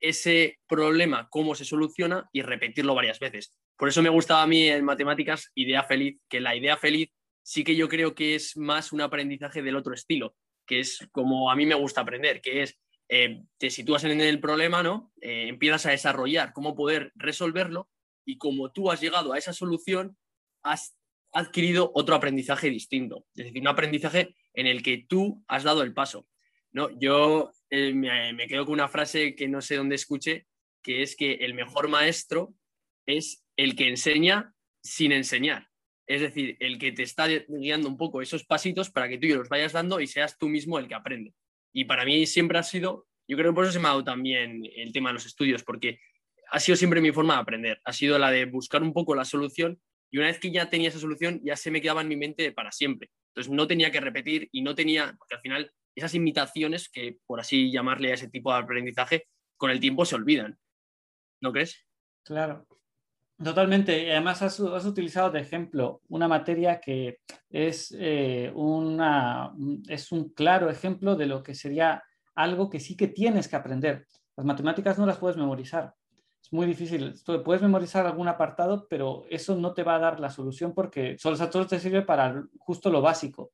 ese 0.00 0.58
problema, 0.66 1.28
cómo 1.30 1.54
se 1.54 1.64
soluciona 1.64 2.28
y 2.32 2.42
repetirlo 2.42 2.94
varias 2.94 3.18
veces. 3.18 3.56
Por 3.76 3.88
eso 3.88 4.02
me 4.02 4.08
gustaba 4.10 4.42
a 4.42 4.46
mí 4.46 4.68
en 4.68 4.84
matemáticas 4.84 5.50
idea 5.54 5.82
feliz, 5.82 6.18
que 6.28 6.40
la 6.40 6.54
idea 6.54 6.76
feliz 6.76 7.10
sí 7.42 7.64
que 7.64 7.76
yo 7.76 7.88
creo 7.88 8.14
que 8.14 8.34
es 8.34 8.56
más 8.56 8.92
un 8.92 9.00
aprendizaje 9.00 9.62
del 9.62 9.76
otro 9.76 9.94
estilo, 9.94 10.36
que 10.66 10.80
es 10.80 11.08
como 11.12 11.50
a 11.50 11.56
mí 11.56 11.66
me 11.66 11.74
gusta 11.74 12.00
aprender, 12.00 12.40
que 12.40 12.62
es 12.62 12.78
eh, 13.08 13.42
te 13.58 13.70
sitúas 13.70 14.04
en 14.04 14.20
el 14.20 14.40
problema, 14.40 14.82
¿no? 14.82 15.12
Eh, 15.20 15.48
empiezas 15.48 15.86
a 15.86 15.90
desarrollar 15.90 16.52
cómo 16.52 16.74
poder 16.74 17.12
resolverlo 17.14 17.90
y 18.24 18.38
como 18.38 18.72
tú 18.72 18.90
has 18.90 19.00
llegado 19.00 19.32
a 19.32 19.38
esa 19.38 19.52
solución, 19.52 20.16
has 20.62 20.96
adquirido 21.34 21.90
otro 21.94 22.14
aprendizaje 22.14 22.70
distinto, 22.70 23.26
es 23.34 23.46
decir, 23.46 23.60
un 23.60 23.68
aprendizaje 23.68 24.36
en 24.54 24.66
el 24.66 24.82
que 24.82 25.04
tú 25.08 25.44
has 25.48 25.64
dado 25.64 25.82
el 25.82 25.92
paso. 25.92 26.26
No, 26.72 26.88
yo 26.98 27.52
eh, 27.70 27.92
me, 27.92 28.46
quedo 28.46 28.64
con 28.64 28.74
una 28.74 28.88
frase 28.88 29.34
que 29.34 29.48
no 29.48 29.60
sé 29.60 29.76
dónde 29.76 29.96
escuché, 29.96 30.46
que 30.82 31.02
es 31.02 31.16
que 31.16 31.34
el 31.34 31.54
mejor 31.54 31.88
maestro 31.88 32.54
es 33.06 33.44
el 33.56 33.74
que 33.74 33.88
enseña 33.88 34.54
sin 34.82 35.12
enseñar. 35.12 35.68
Es 36.06 36.20
decir, 36.20 36.56
el 36.60 36.78
que 36.78 36.92
te 36.92 37.02
está 37.02 37.26
guiando 37.48 37.88
un 37.88 37.96
poco 37.96 38.22
esos 38.22 38.44
pasitos 38.44 38.90
para 38.90 39.08
que 39.08 39.18
tú 39.18 39.26
los 39.28 39.48
vayas 39.48 39.72
dando 39.72 40.00
y 40.00 40.06
seas 40.06 40.38
tú 40.38 40.48
mismo 40.48 40.78
el 40.78 40.86
que 40.86 40.94
aprende. 40.94 41.34
Y 41.72 41.84
para 41.84 42.04
mí 42.04 42.26
siempre 42.26 42.58
ha 42.58 42.62
sido, 42.62 43.06
yo 43.26 43.36
creo 43.36 43.50
que 43.50 43.54
por 43.54 43.64
eso 43.64 43.72
se 43.72 43.80
me 43.80 43.86
ha 43.86 43.90
dado 43.90 44.04
también 44.04 44.62
el 44.76 44.92
tema 44.92 45.08
de 45.08 45.14
los 45.14 45.26
estudios, 45.26 45.64
porque 45.64 45.98
ha 46.50 46.60
sido 46.60 46.76
siempre 46.76 47.00
mi 47.00 47.10
forma 47.10 47.34
de 47.34 47.40
aprender. 47.40 47.80
Ha 47.84 47.92
sido 47.92 48.18
la 48.18 48.30
de 48.30 48.44
buscar 48.44 48.82
un 48.82 48.92
poco 48.92 49.14
la 49.14 49.24
solución 49.24 49.80
y 50.14 50.18
una 50.18 50.28
vez 50.28 50.38
que 50.38 50.52
ya 50.52 50.70
tenía 50.70 50.90
esa 50.90 51.00
solución, 51.00 51.40
ya 51.42 51.56
se 51.56 51.72
me 51.72 51.80
quedaba 51.80 52.00
en 52.00 52.06
mi 52.06 52.14
mente 52.14 52.52
para 52.52 52.70
siempre. 52.70 53.10
Entonces 53.30 53.52
no 53.52 53.66
tenía 53.66 53.90
que 53.90 53.98
repetir 53.98 54.48
y 54.52 54.62
no 54.62 54.72
tenía, 54.72 55.12
porque 55.18 55.34
al 55.34 55.40
final 55.40 55.72
esas 55.92 56.14
imitaciones, 56.14 56.88
que 56.88 57.18
por 57.26 57.40
así 57.40 57.72
llamarle 57.72 58.12
a 58.12 58.14
ese 58.14 58.30
tipo 58.30 58.52
de 58.52 58.60
aprendizaje, 58.60 59.26
con 59.56 59.72
el 59.72 59.80
tiempo 59.80 60.04
se 60.04 60.14
olvidan. 60.14 60.56
¿No 61.40 61.50
crees? 61.50 61.84
Claro. 62.22 62.64
Totalmente. 63.42 64.12
Además, 64.12 64.40
has, 64.42 64.60
utilizado 64.60 65.32
de 65.32 65.40
ejemplo 65.40 66.00
una 66.06 66.28
materia 66.28 66.80
que 66.80 67.18
es, 67.50 67.92
eh, 67.98 68.52
una, 68.54 69.52
es 69.88 70.12
un 70.12 70.32
claro 70.32 70.70
ejemplo 70.70 71.16
de 71.16 71.26
lo 71.26 71.42
que 71.42 71.56
sería 71.56 72.04
algo 72.36 72.70
que 72.70 72.78
sí 72.78 72.96
que 72.96 73.08
tienes 73.08 73.48
que 73.48 73.56
aprender. 73.56 74.06
Las 74.36 74.46
matemáticas 74.46 74.96
no 74.96 75.06
las 75.06 75.18
puedes 75.18 75.36
memorizar. 75.36 75.92
Es 76.44 76.52
muy 76.52 76.66
difícil. 76.66 77.14
Puedes 77.42 77.62
memorizar 77.62 78.04
algún 78.04 78.28
apartado, 78.28 78.86
pero 78.90 79.24
eso 79.30 79.56
no 79.56 79.72
te 79.72 79.82
va 79.82 79.94
a 79.94 79.98
dar 79.98 80.20
la 80.20 80.28
solución 80.28 80.74
porque 80.74 81.16
solo, 81.18 81.66
te 81.66 81.80
sirve 81.80 82.02
para 82.02 82.44
justo 82.58 82.90
lo 82.90 83.00
básico. 83.00 83.50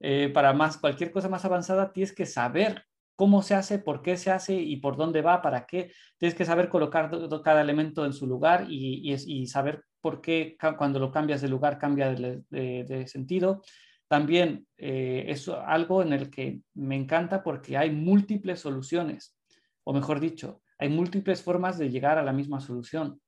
Eh, 0.00 0.30
para 0.32 0.54
más, 0.54 0.78
cualquier 0.78 1.10
cosa 1.10 1.28
más 1.28 1.44
avanzada, 1.44 1.92
tienes 1.92 2.14
que 2.14 2.24
saber 2.24 2.86
cómo 3.14 3.42
se 3.42 3.54
hace, 3.54 3.78
por 3.78 4.00
qué 4.00 4.16
se 4.16 4.30
hace 4.30 4.54
y 4.54 4.78
por 4.78 4.96
dónde 4.96 5.20
va, 5.20 5.42
para 5.42 5.66
qué. 5.66 5.92
Tienes 6.16 6.34
que 6.34 6.46
saber 6.46 6.70
colocar 6.70 7.10
cada 7.44 7.60
elemento 7.60 8.06
en 8.06 8.14
su 8.14 8.26
lugar 8.26 8.64
y, 8.70 9.12
y, 9.12 9.46
saber 9.46 9.84
por 10.00 10.22
qué 10.22 10.56
cuando 10.78 10.98
lo 10.98 11.12
cambias 11.12 11.42
de 11.42 11.48
lugar 11.48 11.76
cambia 11.76 12.10
de, 12.10 13.04
sentido. 13.06 13.60
También 14.08 14.66
eh, 14.78 15.26
es 15.28 15.46
algo 15.46 16.00
en 16.00 16.14
el 16.14 16.30
que 16.30 16.62
me 16.72 16.96
encanta 16.96 17.42
porque 17.42 17.76
hay 17.76 17.90
múltiples 17.90 18.60
soluciones, 18.60 19.36
o 19.84 19.92
mejor 19.92 20.20
dicho, 20.20 20.62
hay 20.80 20.88
múltiples 20.88 21.42
formas 21.42 21.78
de 21.78 21.90
llegar 21.90 22.18
a 22.18 22.22
la 22.22 22.32
misma 22.32 22.58
solución. 22.58 23.20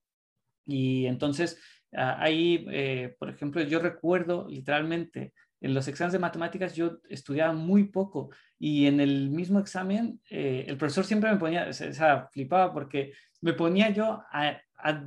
Y 0.67 1.07
entonces, 1.07 1.61
ah, 1.95 2.17
ahí, 2.19 2.67
eh, 2.71 3.15
por 3.19 3.29
ejemplo, 3.29 3.63
yo 3.63 3.79
recuerdo 3.79 4.49
literalmente 4.49 5.35
en 5.61 5.75
los 5.75 5.87
exámenes 5.87 6.15
de 6.15 6.19
matemáticas 6.19 6.75
yo 6.75 6.99
estudiaba 7.09 7.53
muy 7.53 7.85
poco 7.85 8.31
y 8.59 8.87
en 8.87 9.01
el 9.01 9.31
mismo 9.31 9.61
examen 9.61 10.21
eh, 10.29 10.65
el 10.67 10.77
profesor 10.77 11.05
siempre 11.05 11.31
me 11.31 11.39
ponía, 11.39 11.69
o 11.69 11.73
sea, 11.73 12.29
flipaba 12.33 12.73
porque 12.73 13.13
me 13.41 13.53
ponía 13.53 13.91
yo 13.91 14.23
a, 14.33 14.59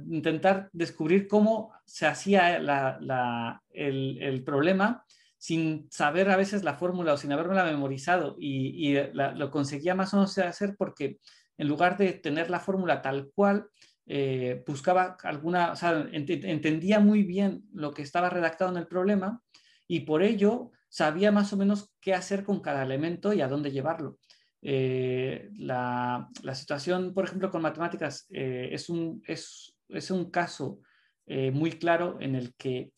intentar 0.10 0.70
descubrir 0.72 1.28
cómo 1.28 1.74
se 1.84 2.08
hacía 2.08 2.56
el, 2.56 4.44
problema 4.46 5.04
sin 5.38 5.92
saber 5.92 6.30
a 6.30 6.38
veces 6.38 6.64
la 6.64 6.76
fórmula 6.76 7.12
o 7.12 7.18
sin 7.18 7.34
haberme 7.34 7.62
memorizado 7.62 8.38
y, 8.40 8.96
lo 9.14 9.52
conseguía 9.52 9.94
más 9.94 10.14
o 10.14 10.18
menos 10.18 10.38
hacer 10.38 10.76
porque 10.78 11.20
en 11.58 11.68
lugar 11.68 11.98
de 11.98 12.14
tener 12.14 12.50
la 12.50 12.60
fórmula 12.60 13.02
tal 13.02 13.32
cual, 13.34 13.70
eh, 14.08 14.64
buscaba 14.68 15.18
alguna, 15.24 15.72
o 15.72 15.76
sea, 15.76 16.08
entendía 16.12 17.00
muy 17.00 17.24
bien 17.24 17.64
lo 17.74 17.92
que 17.92 18.04
estaba 18.04 18.30
redactado 18.30 18.72
en 18.72 18.78
el 18.78 18.88
problema 18.88 19.42
y 19.88 20.02
por 20.02 20.22
ello 20.22 20.72
sabía 20.90 21.32
más 21.32 21.54
o 21.54 21.58
menos 21.58 21.94
qué 22.00 22.14
hacer 22.14 22.44
con 22.44 22.60
cada 22.60 22.84
elemento 22.84 23.34
y 23.34 23.42
a 23.42 23.48
dónde 23.48 23.72
llevarlo. 23.72 24.20
Eh, 24.62 25.50
la, 25.58 26.30
situación, 26.54 27.14
por 27.14 27.26
ejemplo, 27.26 27.50
con 27.50 27.64
matemáticas 27.64 28.28
eh, 28.30 28.70
es, 28.72 28.90
un, 28.90 29.24
es, 29.26 29.76
un 30.12 30.30
caso 30.30 30.80
muy 31.28 31.72
claro 31.72 32.18
en 32.22 32.36
el 32.36 32.54
que 32.54 32.92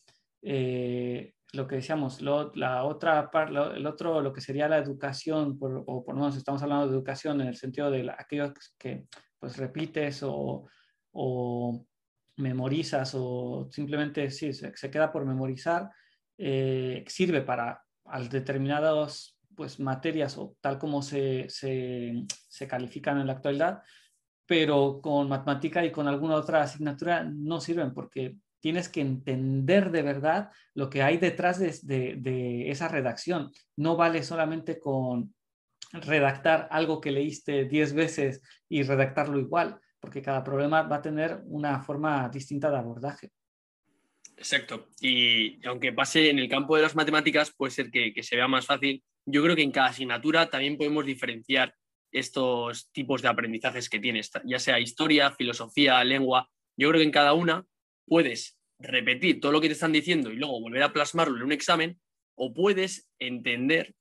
lo 1.52 1.66
que 1.66 1.76
decíamos, 1.76 2.20
la 2.20 2.84
otra 2.84 3.30
parte, 3.30 3.54
el 3.76 3.86
otro, 3.86 4.20
lo 4.20 4.32
que 4.32 4.40
sería 4.40 4.68
la 4.68 4.78
educación, 4.78 5.58
o 5.60 6.04
por 6.04 6.14
lo 6.14 6.20
menos 6.20 6.36
estamos 6.36 6.62
hablando 6.62 6.86
de 6.86 6.94
educación 6.94 7.40
en 7.40 7.48
el 7.48 7.56
sentido 7.56 7.90
de 7.90 8.10
aquello 8.16 8.52
que 8.78 9.06
pues 9.38 9.56
repites 9.56 10.22
o, 10.22 10.66
memorizas 12.36 13.14
o 13.16 13.68
simplemente 13.70 14.30
sí, 14.30 14.52
se 14.52 14.90
queda 14.90 15.10
por 15.10 15.24
memorizar, 15.26 15.90
eh, 16.36 17.04
sirve 17.08 17.42
para 17.42 17.82
determinadas 18.30 19.36
pues, 19.56 19.80
materias 19.80 20.38
o 20.38 20.56
tal 20.60 20.78
como 20.78 21.02
se, 21.02 21.48
califican 22.68 23.18
en 23.18 23.26
la 23.26 23.32
actualidad, 23.34 23.82
pero 24.46 25.00
con 25.02 25.28
matemática 25.28 25.84
y 25.84 25.90
con 25.90 26.06
alguna 26.06 26.36
otra 26.36 26.62
asignatura 26.62 27.24
no 27.24 27.60
sirven 27.60 27.92
porque 27.92 28.36
tienes 28.60 28.88
que 28.88 29.00
entender 29.00 29.90
de 29.90 30.02
verdad 30.02 30.50
lo 30.74 30.90
que 30.90 31.02
hay 31.02 31.16
detrás 31.16 31.58
de, 31.58 32.70
esa 32.70 32.88
redacción. 32.88 33.50
No 33.76 33.96
vale 33.96 34.22
solamente 34.22 34.78
con 34.78 35.34
redactar 35.92 36.68
algo 36.70 37.00
que 37.00 37.10
leíste 37.10 37.64
10 37.64 37.94
veces 37.94 38.42
y 38.68 38.82
redactarlo 38.82 39.38
igual, 39.38 39.80
porque 40.00 40.22
cada 40.22 40.44
problema 40.44 40.82
va 40.82 40.96
a 40.96 41.02
tener 41.02 41.40
una 41.46 41.82
forma 41.82 42.28
distinta 42.28 42.70
de 42.70 42.76
abordaje. 42.76 43.30
Exacto. 44.36 44.88
Y 45.00 45.64
aunque 45.66 45.92
pase 45.92 46.30
en 46.30 46.38
el 46.38 46.48
campo 46.48 46.76
de 46.76 46.82
las 46.82 46.94
matemáticas, 46.94 47.52
puede 47.56 47.72
ser 47.72 47.90
que, 47.90 48.14
se 48.22 48.36
vea 48.36 48.46
más 48.46 48.66
fácil. 48.66 49.02
Yo 49.26 49.42
creo 49.42 49.56
que 49.56 49.62
en 49.62 49.72
cada 49.72 49.88
asignatura 49.88 50.48
también 50.48 50.76
podemos 50.76 51.04
diferenciar 51.04 51.74
estos 52.12 52.90
tipos 52.92 53.20
de 53.20 53.28
aprendizajes 53.28 53.90
que 53.90 53.98
tienes, 53.98 54.30
ya 54.44 54.58
sea 54.58 54.78
historia, 54.78 55.32
filosofía, 55.32 56.02
lengua. 56.04 56.48
Yo 56.76 56.88
creo 56.88 57.00
que 57.00 57.04
en 57.04 57.10
cada 57.10 57.34
una 57.34 57.66
puedes 58.08 58.58
repetir 58.78 59.40
todo 59.40 59.52
lo 59.52 59.60
que 59.60 59.68
te 59.68 59.74
están 59.74 59.92
diciendo 59.92 60.30
y 60.30 60.36
luego 60.36 60.60
volver 60.60 60.82
a 60.82 60.92
plasmarlo 60.92 61.36
en 61.36 61.42
un 61.42 61.52
examen, 61.52 62.00
o 62.34 62.54
puedes 62.54 63.10
entender 63.18 63.94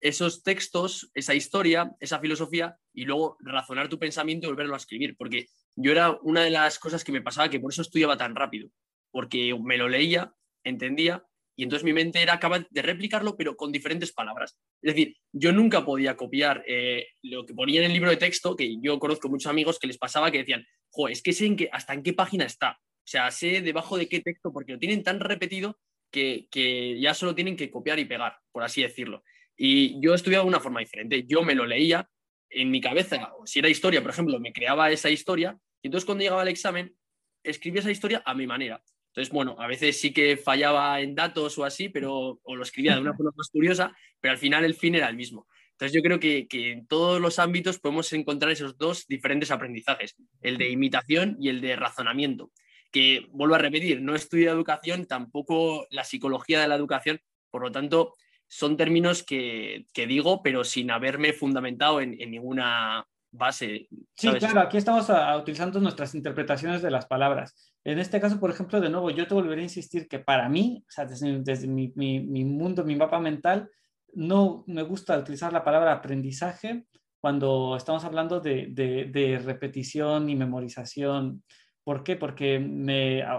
esos 0.00 0.42
textos, 0.42 1.10
esa 1.14 1.34
historia, 1.34 1.92
esa 2.00 2.18
filosofía, 2.20 2.76
y 2.92 3.04
luego 3.04 3.36
razonar 3.40 3.88
tu 3.88 3.98
pensamiento 3.98 4.46
y 4.46 4.50
volverlo 4.50 4.74
a 4.74 4.78
escribir. 4.78 5.16
Porque 5.16 5.46
yo 5.76 5.92
era 5.92 6.18
una 6.22 6.42
de 6.42 6.50
las 6.50 6.78
cosas 6.78 7.04
que 7.04 7.12
me 7.12 7.22
pasaba 7.22 7.48
que 7.48 7.60
por 7.60 7.72
eso 7.72 7.82
estudiaba 7.82 8.16
tan 8.16 8.34
rápido 8.34 8.68
porque 9.12 9.54
me 9.62 9.76
lo 9.76 9.88
leía, 9.88 10.34
entendía, 10.64 11.24
y 11.54 11.64
entonces 11.64 11.84
mi 11.84 11.92
mente 11.92 12.22
era 12.22 12.40
capaz 12.40 12.66
de 12.70 12.82
replicarlo, 12.82 13.36
pero 13.36 13.56
con 13.56 13.70
diferentes 13.70 14.10
palabras. 14.12 14.58
Es 14.80 14.94
decir, 14.94 15.16
yo 15.32 15.52
nunca 15.52 15.84
podía 15.84 16.16
copiar 16.16 16.64
eh, 16.66 17.08
lo 17.22 17.44
que 17.44 17.54
ponía 17.54 17.80
en 17.80 17.86
el 17.86 17.92
libro 17.92 18.10
de 18.10 18.16
texto, 18.16 18.56
que 18.56 18.80
yo 18.80 18.98
conozco 18.98 19.28
muchos 19.28 19.50
amigos 19.50 19.78
que 19.78 19.86
les 19.86 19.98
pasaba 19.98 20.30
que 20.30 20.38
decían, 20.38 20.64
jo, 20.90 21.08
es 21.08 21.22
que 21.22 21.34
sé 21.34 21.44
en 21.46 21.56
qué, 21.56 21.68
hasta 21.70 21.92
en 21.92 22.02
qué 22.02 22.14
página 22.14 22.46
está. 22.46 22.80
O 23.04 23.08
sea, 23.12 23.30
sé 23.30 23.60
debajo 23.62 23.98
de 23.98 24.08
qué 24.08 24.20
texto, 24.20 24.52
porque 24.52 24.72
lo 24.72 24.78
tienen 24.78 25.02
tan 25.02 25.20
repetido 25.20 25.78
que, 26.10 26.46
que 26.50 26.98
ya 27.00 27.14
solo 27.14 27.34
tienen 27.34 27.56
que 27.56 27.70
copiar 27.70 27.98
y 27.98 28.04
pegar, 28.04 28.38
por 28.52 28.62
así 28.62 28.82
decirlo. 28.82 29.24
Y 29.56 30.00
yo 30.00 30.14
estudiaba 30.14 30.44
de 30.44 30.48
una 30.48 30.60
forma 30.60 30.80
diferente. 30.80 31.24
Yo 31.26 31.42
me 31.42 31.54
lo 31.54 31.66
leía 31.66 32.08
en 32.52 32.70
mi 32.70 32.80
cabeza, 32.80 33.32
si 33.44 33.58
era 33.58 33.68
historia, 33.68 34.02
por 34.02 34.10
ejemplo, 34.10 34.38
me 34.38 34.52
creaba 34.52 34.90
esa 34.90 35.10
historia, 35.10 35.58
y 35.82 35.88
entonces 35.88 36.04
cuando 36.04 36.22
llegaba 36.22 36.42
al 36.42 36.48
examen, 36.48 36.94
escribía 37.42 37.80
esa 37.80 37.90
historia 37.90 38.22
a 38.24 38.34
mi 38.34 38.46
manera. 38.46 38.82
Entonces, 39.08 39.32
bueno, 39.32 39.56
a 39.58 39.66
veces 39.66 40.00
sí 40.00 40.12
que 40.12 40.36
fallaba 40.36 41.00
en 41.00 41.14
datos 41.14 41.58
o 41.58 41.64
así, 41.64 41.88
pero, 41.88 42.40
o 42.42 42.56
lo 42.56 42.62
escribía 42.62 42.94
de 42.94 43.00
una 43.00 43.14
forma 43.16 43.32
más 43.36 43.48
curiosa, 43.50 43.96
pero 44.20 44.32
al 44.32 44.38
final 44.38 44.64
el 44.64 44.74
fin 44.74 44.94
era 44.94 45.08
el 45.08 45.16
mismo. 45.16 45.46
Entonces, 45.72 45.94
yo 45.94 46.02
creo 46.02 46.20
que, 46.20 46.46
en 46.50 46.86
todos 46.86 47.20
los 47.20 47.38
ámbitos 47.38 47.78
podemos 47.78 48.12
encontrar 48.12 48.52
esos 48.52 48.78
dos 48.78 49.06
diferentes 49.06 49.50
aprendizajes, 49.50 50.16
el 50.40 50.56
de 50.56 50.70
imitación 50.70 51.36
y 51.40 51.48
el 51.48 51.60
de 51.60 51.76
razonamiento. 51.76 52.52
Que, 52.92 53.26
vuelvo 53.32 53.54
a 53.54 53.58
repetir, 53.58 54.02
no 54.02 54.14
estudio 54.14 54.52
educación, 54.52 55.06
tampoco 55.06 55.86
la 55.90 56.04
psicología 56.04 56.60
de 56.60 56.68
la 56.68 56.76
educación, 56.76 57.20
por 57.50 57.62
lo 57.62 57.72
tanto, 57.72 58.14
son 58.46 58.76
términos 58.76 59.22
que, 59.22 59.86
digo, 59.94 60.42
pero 60.42 60.62
sin 60.62 60.90
haberme 60.90 61.32
fundamentado 61.32 62.02
en, 62.02 62.18
ninguna 62.30 63.06
base. 63.30 63.88
Sí, 64.14 64.28
claro, 64.38 64.60
aquí 64.60 64.76
estamos 64.76 65.10
utilizando 65.40 65.80
nuestras 65.80 66.14
interpretaciones 66.14 66.82
de 66.82 66.90
las 66.90 67.06
palabras. 67.06 67.72
En 67.82 67.98
este 67.98 68.20
caso, 68.20 68.38
por 68.38 68.50
ejemplo, 68.50 68.78
de 68.80 68.90
nuevo, 68.90 69.10
yo 69.10 69.26
te 69.26 69.32
volveré 69.32 69.62
a 69.62 69.64
insistir 69.64 70.06
que 70.06 70.18
para 70.18 70.50
mí, 70.50 70.84
o 70.86 70.90
sea, 70.90 71.06
desde, 71.06 71.66
mi, 71.66 71.92
mi, 71.96 72.44
mundo, 72.44 72.84
mi 72.84 72.94
mapa 72.94 73.18
mental, 73.18 73.70
no 74.12 74.64
me 74.66 74.82
gusta 74.82 75.18
utilizar 75.18 75.52
la 75.52 75.64
palabra 75.64 75.92
aprendizaje 75.92 76.84
cuando 77.20 77.74
estamos 77.76 78.04
hablando 78.04 78.38
de, 78.40 78.66
de, 78.68 79.40
repetición 79.42 80.28
y 80.28 80.36
memorización. 80.36 81.42
¿Por 81.84 82.04
qué? 82.04 82.16
Porque 82.16 82.56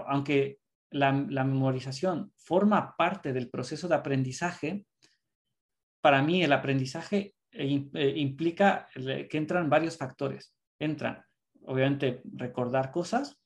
aunque 0.06 0.58
la, 0.90 1.12
la, 1.28 1.44
memorización 1.44 2.32
forma 2.36 2.94
parte 2.96 3.32
del 3.32 3.50
proceso 3.50 3.88
de 3.88 3.94
aprendizaje, 3.94 4.84
para 6.00 6.22
mí 6.22 6.42
el 6.42 6.52
aprendizaje 6.52 7.34
eh, 7.50 7.88
eh, 7.94 8.12
implica 8.16 8.88
que 8.94 9.38
entran 9.38 9.70
varios 9.70 9.96
factores. 9.96 10.54
Entran, 10.78 11.24
obviamente, 11.62 12.20
recordar 12.24 12.90
cosas, 12.90 13.40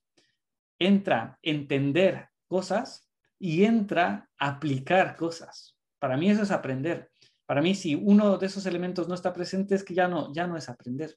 entra 0.79 1.39
entender 1.43 2.29
cosas 2.47 3.09
y 3.39 3.65
entra 3.65 4.29
aplicar 4.39 5.15
cosas. 5.17 5.77
Para 5.99 6.17
mí 6.17 6.31
eso 6.31 6.43
es 6.43 6.51
aprender. 6.51 7.11
Para 7.47 7.61
mí, 7.61 7.75
si 7.75 7.95
uno 7.95 8.39
de 8.39 8.47
esos 8.47 8.67
elementos 8.67 9.09
no 9.09 9.15
está 9.15 9.33
presente, 9.33 9.75
es 9.75 9.85
que 9.85 9.95
ya 9.95 10.09
no, 10.09 10.33
ya 10.33 10.47
no 10.47 10.57
es 10.57 10.69
aprender. 10.69 11.17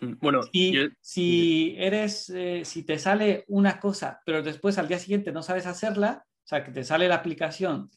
Mm, 0.00 0.14
bueno, 0.20 0.40
si 1.00 1.74
eres, 1.78 2.30
eh, 2.30 2.62
si 2.64 2.82
te 2.84 2.98
sale 2.98 3.44
una 3.48 3.80
cosa, 3.80 4.20
pero 4.24 4.42
después 4.42 4.78
al 4.78 4.88
día 4.88 4.98
siguiente 4.98 5.32
no 5.32 5.42
sabes 5.42 5.66
hacerla, 5.66 6.24
o 6.26 6.46
sea, 6.46 6.64
que 6.64 6.72
te 6.72 6.84
sale 6.84 7.08
la 7.08 7.16
aplicación, 7.16 7.90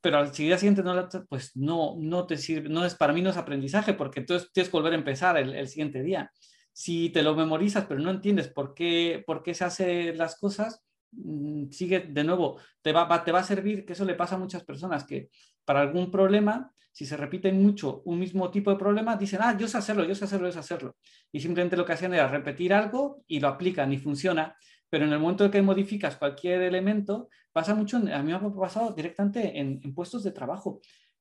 pero 0.00 0.18
al 0.18 0.32
día 0.32 0.58
siguiente 0.58 0.82
no 0.82 0.94
la, 0.94 1.08
pues 1.28 1.56
no, 1.56 1.96
no 1.98 2.26
te 2.26 2.36
sirve, 2.36 2.68
no 2.68 2.84
es, 2.84 2.94
para 2.94 3.12
mí 3.12 3.22
no 3.22 3.30
es 3.30 3.36
aprendizaje, 3.36 3.94
porque 3.94 4.20
entonces 4.20 4.50
tienes 4.52 4.70
que 4.70 4.76
volver 4.76 4.92
a 4.92 4.96
empezar 4.96 5.36
el, 5.36 5.54
el 5.54 5.68
siguiente 5.68 6.02
día. 6.02 6.30
Si 6.72 7.10
te 7.10 7.22
lo 7.22 7.34
memorizas 7.34 7.86
pero 7.86 8.00
no 8.00 8.10
entiendes 8.10 8.48
por 8.48 8.74
qué, 8.74 9.22
por 9.26 9.42
qué 9.42 9.54
se 9.54 9.64
hacen 9.64 10.18
las 10.18 10.38
cosas, 10.38 10.84
mm, 11.12 11.70
sigue 11.70 12.00
de 12.00 12.24
nuevo, 12.24 12.60
te 12.82 12.92
va, 12.92 13.24
te 13.24 13.32
va 13.32 13.40
a 13.40 13.44
servir, 13.44 13.84
que 13.84 13.94
eso 13.94 14.04
le 14.04 14.14
pasa 14.14 14.34
a 14.34 14.38
muchas 14.38 14.64
personas, 14.64 15.04
que 15.04 15.30
para 15.64 15.80
algún 15.80 16.10
problema, 16.10 16.72
si 16.96 17.04
se 17.04 17.14
repiten 17.14 17.62
mucho 17.62 18.00
un 18.06 18.18
mismo 18.18 18.50
tipo 18.50 18.70
de 18.70 18.78
problema, 18.78 19.16
dicen, 19.16 19.40
ah, 19.42 19.54
yo 19.54 19.68
sé 19.68 19.76
hacerlo, 19.76 20.06
yo 20.06 20.14
sé 20.14 20.24
hacerlo, 20.24 20.48
yo 20.48 20.52
sé 20.52 20.60
hacerlo. 20.60 20.96
Y 21.30 21.40
simplemente 21.40 21.76
lo 21.76 21.84
que 21.84 21.92
hacen 21.92 22.14
era 22.14 22.26
repetir 22.26 22.72
algo 22.72 23.22
y 23.26 23.38
lo 23.38 23.48
aplican 23.48 23.92
y 23.92 23.98
funciona. 23.98 24.56
Pero 24.88 25.04
en 25.04 25.12
el 25.12 25.18
momento 25.18 25.44
en 25.44 25.50
que 25.50 25.60
modificas 25.60 26.16
cualquier 26.16 26.62
elemento, 26.62 27.28
pasa 27.52 27.74
mucho, 27.74 27.98
a 27.98 28.00
mí 28.00 28.32
me 28.32 28.32
ha 28.32 28.40
pasado 28.40 28.94
directamente 28.94 29.60
en, 29.60 29.78
en 29.84 29.94
puestos 29.94 30.24
de 30.24 30.30
trabajo. 30.30 30.80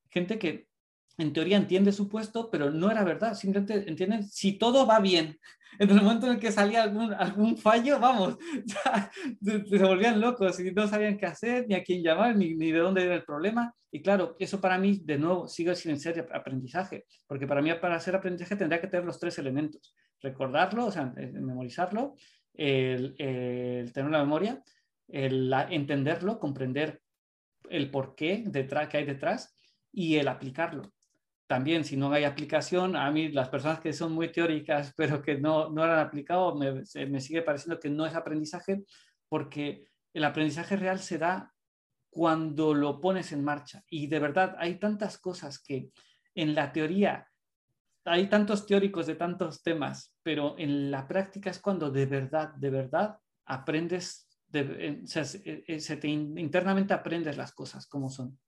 Gente 0.10 0.40
que 0.40 0.70
en 1.18 1.34
teoría 1.34 1.58
entiende 1.58 1.92
su 1.92 2.10
puesto, 2.10 2.50
pero 2.52 2.72
no 2.72 2.92
era 2.92 3.04
verdad. 3.04 3.34
Simplemente 3.36 3.88
entienden 3.88 4.24
si 4.24 4.58
todo 4.58 4.86
va 4.86 5.00
bien. 5.00 5.40
En 5.78 5.90
el 5.90 6.02
momento 6.02 6.28
en 6.28 6.34
el 6.34 6.40
que 6.40 6.54
salía 6.54 6.84
algún, 6.84 7.14
algún 7.14 7.58
fallo, 7.58 8.00
vamos, 8.00 8.38
se, 9.42 9.78
volvían 9.80 10.22
locos 10.22 10.58
y 10.62 10.72
no 10.72 10.88
sabían 10.88 11.18
qué 11.18 11.26
hacer, 11.26 11.68
ni 11.68 11.76
a 11.76 11.84
quién 11.84 12.02
llamar, 12.02 12.38
ni, 12.38 12.56
ni, 12.56 12.72
de 12.72 12.80
dónde 12.80 13.04
era 13.04 13.16
el 13.16 13.26
problema. 13.26 13.76
Y 13.92 14.02
claro, 14.02 14.38
eso 14.40 14.62
para 14.62 14.78
mí, 14.78 15.02
de 15.04 15.18
nuevo, 15.18 15.50
sigue 15.50 15.76
sin 15.76 16.00
ser 16.00 16.30
aprendizaje, 16.32 17.04
porque 17.28 17.46
para 17.46 17.62
mí, 17.62 17.74
para 17.74 18.00
ser 18.00 18.16
aprendizaje, 18.16 18.56
tendría 18.56 18.80
que 18.80 18.88
tener 18.88 19.06
los 19.06 19.20
tres 19.20 19.38
elementos. 19.38 19.94
Recordarlo, 20.22 20.86
o 20.86 20.92
sea, 20.92 21.14
eh, 21.18 21.34
memorizarlo, 21.34 22.16
el, 22.54 23.14
el 23.18 23.92
tener 23.92 24.12
la 24.12 24.20
memoria, 24.20 24.64
el 25.10 25.54
entenderlo, 25.72 26.40
comprender 26.40 27.02
el 27.70 27.92
porqué 27.92 28.46
detrás, 28.48 28.88
que 28.88 28.96
hay 28.96 29.06
detrás 29.06 29.60
y 29.92 30.16
el 30.16 30.30
aplicarlo 30.30 30.95
también 31.48 31.84
si 31.84 31.96
no 31.98 32.12
hay 32.12 32.24
aplicación, 32.24 32.96
a 32.96 33.10
mí 33.12 33.30
las 33.30 33.50
personas 33.50 33.80
que 33.80 33.94
son 33.94 34.14
muy 34.14 34.32
teóricas 34.32 34.94
pero 34.98 35.22
que 35.22 35.38
no, 35.38 35.70
no 35.70 35.84
han 35.84 36.00
aplicado, 36.00 36.56
me, 36.56 36.84
me 37.08 37.22
sigue 37.22 37.42
pareciendo 37.42 37.80
que 37.80 37.90
no 37.90 38.06
es 38.06 38.16
aprendizaje 38.16 38.84
porque 39.30 39.88
el 40.14 40.24
aprendizaje 40.24 40.76
real 40.76 41.00
se 41.00 41.18
da 41.18 41.54
cuando 42.10 42.74
lo 42.74 43.02
pones 43.02 43.34
en 43.34 43.44
marcha. 43.44 43.84
Y 43.90 44.08
de 44.08 44.20
verdad, 44.20 44.56
hay 44.58 44.76
tantas 44.80 45.18
cosas 45.18 45.60
que 45.62 45.92
en 46.34 46.56
la 46.56 46.72
teoría, 46.72 47.28
hay 48.06 48.28
tantos 48.28 48.66
teóricos 48.66 49.08
de 49.08 49.16
tantos 49.16 49.62
temas, 49.62 50.16
pero 50.24 50.56
en 50.58 50.92
la 50.92 51.08
práctica 51.08 51.50
es 51.50 51.60
cuando 51.60 51.92
de 51.92 52.06
verdad, 52.06 52.54
de 52.54 52.70
verdad 52.70 53.18
aprendes, 53.46 54.30
de, 54.48 55.02
o 55.04 55.08
sea, 55.08 55.26
se, 55.26 55.98
te, 55.98 56.08
internamente 56.08 56.94
aprendes 56.94 57.36
las 57.36 57.52
cosas 57.52 57.86
como 57.88 58.10
son. 58.10 58.40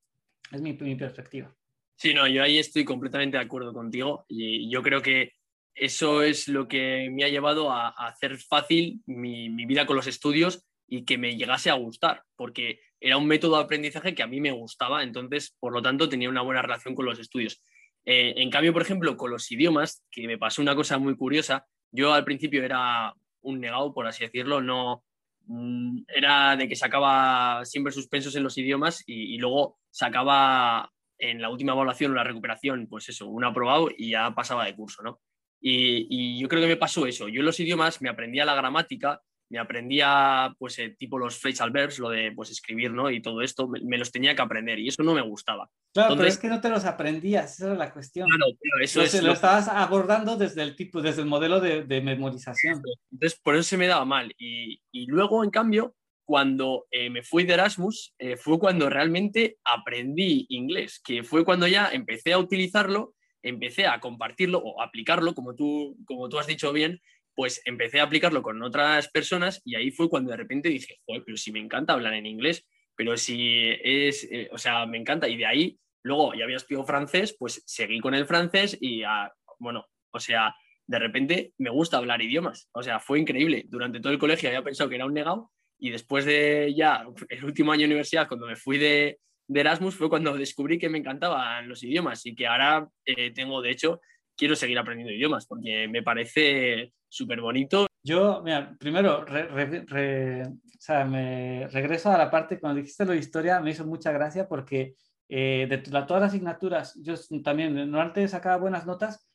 Es 0.52 0.62
mi, 0.62 0.74
mi 0.74 0.96
perspectiva. 0.96 1.54
Sí, 2.00 2.14
no, 2.14 2.28
yo 2.28 2.44
ahí 2.44 2.60
estoy 2.60 2.86
completamente 2.86 3.38
de 3.38 3.44
acuerdo 3.44 3.74
contigo 3.74 4.24
y 4.28 4.70
yo 4.70 4.84
creo 4.84 5.02
que 5.02 5.34
eso 5.74 6.22
es 6.22 6.48
lo 6.48 6.68
que 6.68 7.10
me 7.12 7.24
ha 7.24 7.28
llevado 7.28 7.72
a, 7.72 7.90
hacer 7.90 8.38
fácil 8.38 9.02
mi, 9.08 9.50
vida 9.66 9.88
con 9.88 9.96
los 9.96 10.06
estudios 10.06 10.64
y 10.88 11.06
que 11.06 11.18
me 11.18 11.36
llegase 11.36 11.72
a 11.72 11.74
gustar, 11.74 12.22
porque 12.36 12.82
era 13.00 13.18
un 13.18 13.26
método 13.26 13.58
de 13.58 13.64
aprendizaje 13.64 14.14
que 14.14 14.22
a 14.22 14.28
mí 14.28 14.40
me 14.40 14.52
gustaba, 14.52 15.02
entonces, 15.02 15.56
por 15.60 15.74
lo 15.74 15.82
tanto, 15.82 16.08
tenía 16.08 16.30
una 16.30 16.44
buena 16.44 16.62
relación 16.62 16.94
con 16.94 17.06
los 17.06 17.18
estudios. 17.18 17.64
Eh, 18.06 18.36
en 18.38 18.52
cambio, 18.52 18.74
por 18.74 18.84
ejemplo, 18.84 19.18
con 19.18 19.32
los 19.32 19.52
idiomas, 19.52 20.04
que 20.12 20.28
me 20.28 20.38
pasó 20.38 20.62
una 20.62 20.76
cosa 20.76 21.00
muy 21.00 21.16
curiosa, 21.16 21.66
yo 21.92 22.14
al 22.14 22.26
principio 22.26 22.64
era 22.64 23.12
un 23.42 23.60
negado, 23.60 23.92
por 23.92 24.06
así 24.06 24.24
decirlo, 24.24 24.62
no 24.62 25.04
mm, 25.48 26.04
era 26.16 26.56
de 26.56 26.68
que 26.68 26.76
sacaba 26.76 27.66
siempre 27.66 27.92
suspensos 27.92 28.36
en 28.36 28.44
los 28.44 28.56
idiomas 28.58 29.04
y 29.08 29.38
luego 29.40 29.80
sacaba 29.90 30.92
en 31.20 31.42
la 31.42 31.50
última 31.50 31.74
evaluación 31.74 32.12
o 32.12 32.16
la 32.16 32.24
recuperación, 32.24 32.88
pues 32.88 33.10
eso, 33.10 33.28
un 33.28 33.44
aprobado 33.44 33.90
y 33.96 34.12
ya 34.12 34.34
pasaba 34.34 34.66
de 34.66 34.76
curso, 34.76 35.02
¿no? 35.04 35.20
Y, 35.60 36.40
yo 36.40 36.48
creo 36.48 36.62
que 36.62 36.68
me 36.68 36.78
pasó 36.78 37.08
eso. 37.08 37.28
Yo 37.28 37.40
en 37.40 37.46
los 37.46 37.60
idiomas 37.60 38.02
me 38.02 38.10
aprendía 38.10 38.46
la 38.46 38.56
gramática, 38.56 39.22
me 39.50 39.60
aprendía, 39.60 40.54
pues, 40.60 40.78
eh, 40.80 40.96
tipo 40.98 41.18
los 41.18 41.38
phrasal 41.38 41.72
verbs, 41.72 42.00
lo 42.00 42.10
de, 42.10 42.32
pues, 42.34 42.52
escribir, 42.52 42.92
¿no? 42.92 43.10
Y 43.10 43.22
todo 43.22 43.42
esto, 43.42 43.68
me, 43.68 43.98
los 43.98 44.12
tenía 44.12 44.36
que 44.36 44.42
aprender 44.42 44.78
y 44.78 44.90
eso 44.90 45.04
no 45.04 45.14
me 45.14 45.22
gustaba. 45.22 45.70
Claro, 45.94 46.16
pero 46.16 46.28
es 46.28 46.38
que 46.38 46.50
no 46.50 46.62
te 46.62 46.70
los 46.70 46.86
aprendías, 46.86 47.54
esa 47.54 47.68
era 47.68 47.76
la 47.76 47.92
cuestión. 47.92 48.30
Claro, 48.30 48.46
pero 48.60 48.84
eso 48.84 49.02
es 49.02 49.24
lo, 49.24 49.32
estabas 49.32 49.68
abordando 49.68 50.38
desde 50.38 50.64
el 50.64 50.76
tipo, 50.76 51.02
desde 51.02 51.22
el 51.22 51.28
modelo 51.28 51.60
de, 51.60 51.84
de 51.84 52.02
memorización. 52.02 52.82
Entonces, 53.12 53.40
por 53.42 53.56
eso 53.56 53.64
se 53.64 53.78
me 53.78 53.88
daba 53.88 54.06
mal. 54.06 54.34
Y, 54.38 54.82
y 54.92 55.06
luego, 55.08 55.44
en 55.44 55.50
cambio, 55.50 55.96
cuando 56.28 56.88
eh, 56.92 57.10
me 57.10 57.24
fui 57.24 57.46
de 57.46 57.54
Erasmus, 57.54 58.14
eh, 58.20 58.36
fue 58.36 58.60
cuando 58.60 58.90
realmente 58.90 59.60
aprendí 59.64 60.46
inglés, 60.50 61.00
que 61.02 61.24
fue 61.24 61.46
cuando 61.46 61.68
ya 61.68 61.90
empecé 61.94 62.34
a 62.34 62.38
utilizarlo, 62.38 63.16
empecé 63.42 63.88
a 63.88 64.02
compartirlo 64.02 64.60
o 64.60 64.82
aplicarlo, 64.82 65.34
como 65.34 65.56
tú, 65.56 65.96
como 66.06 66.28
tú 66.28 66.38
has 66.38 66.46
dicho 66.46 66.74
bien, 66.74 67.00
pues 67.34 67.62
empecé 67.64 68.02
a 68.02 68.04
aplicarlo 68.04 68.44
con 68.44 68.62
otras 68.62 69.08
personas 69.08 69.62
y 69.64 69.76
ahí 69.76 69.90
fue 69.90 70.10
cuando 70.10 70.32
de 70.32 70.38
repente 70.38 70.68
dije, 70.68 71.00
joder, 71.06 71.24
pero 71.26 71.38
si 71.38 71.54
me 71.54 71.60
encanta 71.60 71.94
hablar 71.94 72.14
en 72.14 72.26
inglés, 72.26 72.68
pero 72.94 73.16
si 73.16 73.70
es, 73.82 74.28
eh, 74.30 74.50
o 74.52 74.58
sea, 74.58 74.86
me 74.86 74.98
encanta. 74.98 75.30
Y 75.30 75.38
de 75.38 75.46
ahí, 75.46 75.80
luego 76.04 76.34
ya 76.34 76.44
había 76.44 76.58
estudiado 76.58 76.86
francés, 76.86 77.38
pues 77.40 77.64
seguí 77.66 78.02
con 78.02 78.16
el 78.16 78.26
francés 78.26 78.78
y, 78.82 79.04
ah, 79.04 79.32
bueno, 79.60 79.86
o 80.12 80.20
sea, 80.20 80.54
de 80.88 81.00
repente 81.00 81.54
me 81.58 81.70
gusta 81.70 81.96
hablar 81.96 82.22
idiomas. 82.22 82.68
O 82.74 82.84
sea, 82.84 83.00
fue 83.00 83.18
increíble. 83.18 83.64
Durante 83.70 84.02
todo 84.02 84.12
el 84.12 84.20
colegio 84.20 84.50
había 84.50 84.64
pensado 84.64 84.90
que 84.90 84.96
era 84.96 85.06
un 85.06 85.14
negado 85.14 85.52
y 85.80 85.92
después 85.92 86.26
de 86.26 86.74
ya 86.76 87.06
el 87.30 87.46
último 87.46 87.72
año 87.72 87.82
de 87.82 87.88
universidad, 87.88 88.28
cuando 88.28 88.48
me 88.48 88.56
fui 88.56 88.78
de, 88.78 89.20
Erasmus, 89.50 89.96
fue 89.96 90.10
cuando 90.10 90.38
descubrí 90.38 90.78
que 90.78 90.90
me 90.90 90.98
encantaban 90.98 91.70
los 91.70 91.84
idiomas 91.84 92.26
y 92.26 92.36
que 92.36 92.48
ahora 92.48 92.88
eh, 93.06 93.32
tengo, 93.32 93.62
de 93.62 93.72
hecho, 93.72 94.02
quiero 94.36 94.56
seguir 94.56 94.78
aprendiendo 94.78 95.14
idiomas 95.14 95.46
porque 95.46 95.88
me 95.88 96.04
parece 96.04 96.94
súper 97.08 97.42
bonito. 97.42 97.88
Yo, 98.04 98.42
mira, 98.44 98.76
primero, 98.80 99.26
o 99.26 100.80
sea, 100.80 101.06
me 101.06 101.68
regreso 101.68 102.12
a 102.12 102.18
la 102.18 102.30
parte, 102.30 102.60
cuando 102.60 102.82
dijiste 102.82 103.06
lo 103.06 103.12
de 103.12 103.20
historia, 103.20 103.60
me 103.60 103.72
hizo 103.72 103.86
mucha 103.86 104.12
gracia 104.12 104.48
porque 104.48 104.96
eh, 105.30 105.68
de 105.70 105.78
todas 105.80 106.22
las 106.22 106.30
asignaturas, 106.32 106.98
yo 107.02 107.16
también 107.44 107.76
normalmente 107.76 108.28
sacaba 108.28 108.58
buenas 108.58 108.86
notas, 108.86 109.28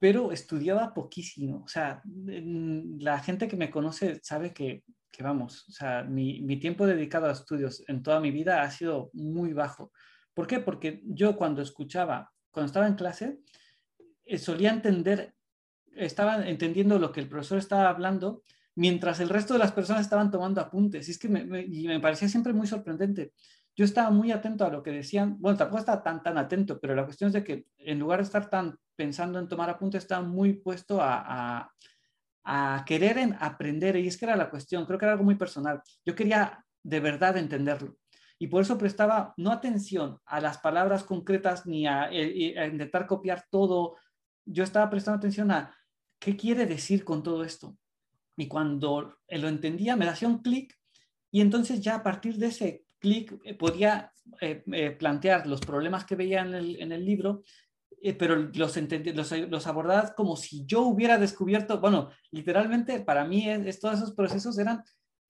pero 0.00 0.32
estudiaba 0.32 0.92
poquísimo. 0.92 1.62
O 1.64 1.68
sea, 1.68 2.02
la 2.04 3.20
gente 3.20 3.46
que 3.46 3.56
me 3.56 3.70
conoce 3.70 4.18
sabe 4.22 4.52
que 4.52 4.82
que 5.10 5.22
vamos, 5.22 5.68
o 5.68 5.72
sea, 5.72 6.02
mi, 6.02 6.40
mi, 6.40 6.58
tiempo 6.58 6.86
dedicado 6.86 7.26
a 7.26 7.32
estudios 7.32 7.82
en 7.88 8.02
toda 8.02 8.20
mi 8.20 8.30
vida 8.30 8.62
ha 8.62 8.70
sido 8.70 9.10
muy 9.12 9.52
bajo. 9.52 9.92
¿Por 10.34 10.46
qué? 10.46 10.60
Porque 10.60 11.02
yo 11.04 11.36
cuando 11.36 11.62
escuchaba, 11.62 12.32
cuando 12.50 12.66
estaba 12.66 12.86
en 12.86 12.94
clase, 12.94 13.40
eh, 14.24 14.38
solía 14.38 14.70
entender, 14.70 15.34
estaba 15.94 16.48
entendiendo 16.48 16.98
lo 16.98 17.12
que 17.12 17.20
el 17.20 17.28
profesor 17.28 17.58
estaba 17.58 17.88
hablando, 17.88 18.44
mientras 18.76 19.20
el 19.20 19.28
resto 19.28 19.54
de 19.54 19.58
las 19.58 19.72
personas 19.72 20.02
estaban 20.02 20.30
tomando 20.30 20.60
apuntes. 20.60 21.08
Y 21.08 21.10
es 21.10 21.18
que 21.18 21.28
me, 21.28 21.62
y 21.62 21.88
me 21.88 22.00
parecía 22.00 22.28
siempre 22.28 22.52
muy 22.52 22.66
sorprendente. 22.66 23.32
Yo 23.76 23.84
estaba 23.84 24.10
muy 24.10 24.30
atento 24.30 24.64
a 24.64 24.70
lo 24.70 24.82
que 24.82 24.90
decían, 24.90 25.36
bueno, 25.40 25.58
tampoco 25.58 25.80
estaba 25.80 26.02
tan, 26.02 26.22
tan 26.22 26.38
atento, 26.38 26.78
pero 26.80 26.94
la 26.94 27.04
cuestión 27.04 27.28
es 27.28 27.34
de 27.34 27.44
que 27.44 27.66
en 27.78 27.98
lugar 27.98 28.20
de 28.20 28.24
estar 28.24 28.48
tan 28.48 28.78
pensando 29.00 29.38
en 29.38 29.48
tomar 29.48 29.70
apuntes, 29.70 30.02
estaba 30.02 30.22
muy 30.22 30.52
puesto 30.52 30.98
a 31.00 31.72
querer 32.84 33.16
en 33.16 33.34
aprender, 33.40 33.96
y 33.96 34.08
es 34.08 34.18
que 34.18 34.26
era 34.26 34.36
la 34.36 34.50
cuestión, 34.50 34.84
creo 34.84 34.98
que 34.98 35.06
era 35.06 35.12
algo 35.12 35.24
muy 35.24 35.36
personal. 35.36 35.80
Yo 36.04 36.14
quería 36.14 36.62
de 36.82 37.00
verdad 37.00 37.38
entenderlo. 37.38 37.96
Y 38.38 38.48
por 38.48 38.60
eso 38.60 38.76
prestaba 38.76 39.32
no 39.38 39.52
atención 39.52 40.18
a 40.26 40.38
las 40.42 40.58
palabras 40.58 41.02
concretas 41.04 41.66
ni 41.66 41.86
a, 41.86 42.10
eh, 42.12 42.58
a, 42.58 42.66
intentar 42.66 43.06
copiar 43.06 43.46
todo. 43.50 43.96
Yo 44.44 44.64
estaba 44.64 44.90
prestando 44.90 45.16
atención 45.16 45.50
a 45.50 45.74
qué 46.18 46.36
quiere 46.36 46.66
decir 46.66 47.02
con 47.02 47.22
todo 47.22 47.42
esto. 47.42 47.78
Y 48.36 48.48
cuando 48.48 49.16
lo 49.28 49.48
entendía, 49.48 49.96
me 49.96 50.08
hacía 50.08 50.28
un 50.28 50.42
clic 50.42 50.78
y 51.30 51.40
entonces 51.40 51.80
ya 51.80 51.96
a 51.96 52.02
partir 52.02 52.36
de 52.36 52.48
ese 52.48 52.84
clic 52.98 53.34
eh, 53.44 53.54
podía 53.54 54.12
eh, 54.42 54.96
plantear 54.98 55.46
los 55.46 55.60
problemas 55.60 56.04
que 56.04 56.16
veía 56.16 56.42
en 56.42 56.92
el 56.92 57.04
libro 57.04 57.42
eh, 58.02 58.14
pero 58.14 58.36
los, 58.36 58.76
los, 58.76 59.32
los 59.32 59.66
abordabas 59.66 60.12
como 60.12 60.36
si 60.36 60.64
yo 60.64 60.82
hubiera 60.82 61.18
descubierto, 61.18 61.80
bueno, 61.80 62.10
literalmente 62.30 63.00
para 63.00 63.24
mí 63.24 63.48
es, 63.48 63.80
todos 63.80 63.96
esos 63.96 64.14
procesos 64.14 64.58
eran 64.58 64.82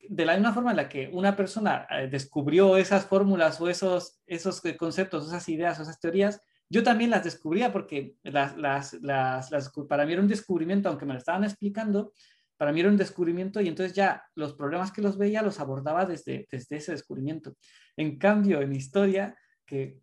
de 0.08 0.24
la 0.24 0.34
misma 0.34 0.52
forma 0.52 0.70
en 0.70 0.76
la 0.76 0.88
que 0.88 1.10
una 1.12 1.36
persona 1.36 1.86
eh, 1.90 2.08
descubrió 2.08 2.76
esas 2.76 3.06
fórmulas 3.06 3.60
o 3.60 3.68
esos, 3.68 4.20
esos 4.26 4.60
conceptos, 4.78 5.26
esas 5.26 5.48
ideas 5.48 5.78
o 5.78 5.82
esas 5.82 6.00
teorías, 6.00 6.40
yo 6.68 6.84
también 6.84 7.10
las 7.10 7.24
descubría 7.24 7.72
porque 7.72 8.14
las, 8.22 8.56
las, 8.56 8.94
las, 9.02 9.50
las, 9.50 9.72
para 9.88 10.06
mí 10.06 10.12
era 10.12 10.22
un 10.22 10.28
descubrimiento, 10.28 10.88
aunque 10.88 11.04
me 11.04 11.12
lo 11.12 11.18
estaban 11.18 11.42
explicando, 11.42 12.12
para 12.56 12.72
mí 12.72 12.80
era 12.80 12.88
un 12.88 12.96
descubrimiento 12.96 13.60
y 13.60 13.68
entonces 13.68 13.94
ya 13.94 14.22
los 14.36 14.54
problemas 14.54 14.92
que 14.92 15.02
los 15.02 15.18
veía 15.18 15.42
los 15.42 15.58
abordaba 15.58 16.06
desde, 16.06 16.46
desde 16.50 16.76
ese 16.76 16.92
descubrimiento. 16.92 17.56
En 17.96 18.18
cambio, 18.18 18.60
en 18.60 18.72
historia, 18.72 19.36
que 19.66 19.98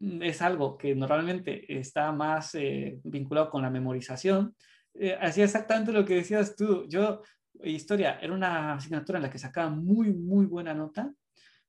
es 0.00 0.42
algo 0.42 0.76
que 0.76 0.94
normalmente 0.94 1.64
está 1.78 2.12
más 2.12 2.54
eh, 2.54 3.00
vinculado 3.04 3.50
con 3.50 3.62
la 3.62 3.70
memorización. 3.70 4.54
Eh, 4.94 5.16
hacía 5.20 5.44
exactamente 5.44 5.92
lo 5.92 6.04
que 6.04 6.16
decías 6.16 6.54
tú. 6.56 6.86
Yo, 6.88 7.22
historia, 7.62 8.18
era 8.20 8.32
una 8.32 8.74
asignatura 8.74 9.18
en 9.18 9.22
la 9.24 9.30
que 9.30 9.38
sacaba 9.38 9.70
muy, 9.70 10.12
muy 10.12 10.46
buena 10.46 10.74
nota, 10.74 11.12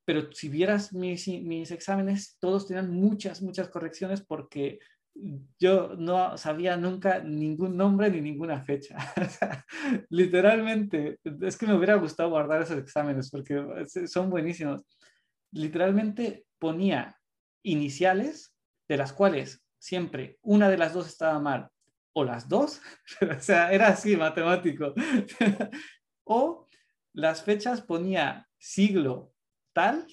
pero 0.06 0.32
si 0.32 0.50
vieras 0.50 0.94
mis, 0.94 1.28
mis 1.28 1.72
exámenes, 1.72 2.38
todos 2.40 2.68
tenían 2.68 2.92
muchas, 2.92 3.42
muchas 3.42 3.70
correcciones 3.70 4.22
porque 4.22 4.80
yo 5.60 5.96
no 5.98 6.38
sabía 6.38 6.78
nunca 6.78 7.20
ningún 7.20 7.76
nombre 7.76 8.10
ni 8.10 8.22
ninguna 8.22 8.62
fecha. 8.62 8.98
literalmente, 10.10 11.20
es 11.42 11.58
que 11.58 11.66
me 11.66 11.74
hubiera 11.74 11.96
gustado 11.96 12.30
guardar 12.30 12.62
esos 12.62 12.78
exámenes 12.78 13.30
porque 13.32 13.86
son 14.08 14.30
buenísimos. 14.30 14.84
Literalmente 15.52 16.46
ponía 16.60 17.18
iniciales, 17.64 18.56
de 18.88 18.98
las 18.98 19.14
cuales 19.14 19.64
siempre 19.80 20.38
una 20.42 20.70
de 20.70 20.78
las 20.78 20.94
dos 20.94 21.08
estaba 21.08 21.40
mal 21.40 21.70
o 22.14 22.24
las 22.24 22.50
dos, 22.50 22.82
o 23.38 23.40
sea, 23.40 23.72
era 23.72 23.90
así 23.90 24.18
matemático. 24.18 24.94
o 26.24 26.66
las 27.14 27.44
fechas 27.44 27.82
ponía 27.82 28.48
siglo 28.58 29.34
tal 29.74 30.08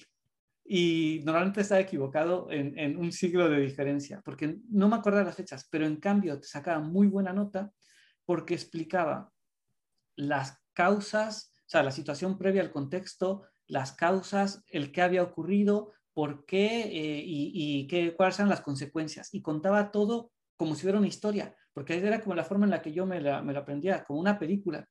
y 0.67 1.21
normalmente 1.23 1.61
estaba 1.61 1.81
equivocado 1.81 2.47
en, 2.49 2.97
un 2.97 3.11
siglo 3.11 3.47
de 3.49 3.59
diferencia, 3.59 4.21
porque 4.25 4.57
no 4.69 4.89
me 4.89 4.99
de 4.99 5.23
las 5.23 5.35
fechas, 5.35 5.67
pero 5.69 5.85
en 5.85 5.97
cambio 5.97 6.39
te 6.39 6.47
sacaba 6.47 6.79
muy 6.79 7.07
buena 7.07 7.33
nota 7.33 7.71
porque 8.25 8.55
explicaba 8.55 9.31
las 10.15 10.59
causas, 10.73 11.53
o 11.59 11.69
sea, 11.69 11.83
la 11.83 11.91
situación 11.91 12.39
previa 12.39 12.63
al 12.63 12.71
contexto, 12.71 13.43
las 13.67 13.91
causas, 13.91 14.63
el 14.67 14.91
qué 14.91 15.03
había 15.03 15.21
ocurrido, 15.21 15.93
por 16.15 16.45
qué 16.45 16.83
eh, 16.83 17.23
y, 17.25 17.85
qué, 17.87 18.15
cuáles 18.15 18.39
eran 18.39 18.49
las 18.49 18.61
consecuencias. 18.61 19.33
Y 19.33 19.41
contaba 19.41 19.91
todo 19.91 20.31
como 20.55 20.73
si 20.73 20.83
fuera 20.83 20.97
una 20.97 21.09
historia, 21.09 21.53
porque 21.73 21.97
era 21.97 22.21
como 22.21 22.35
la 22.35 22.45
forma 22.45 22.65
en 22.65 22.71
la 22.71 22.81
que 22.81 22.93
yo 22.93 23.05
me 23.05 23.19
la, 23.19 23.41
me 23.41 23.51
la 23.51 23.59
aprendía, 23.59 24.05
como 24.05 24.21
una 24.21 24.39
película. 24.39 24.87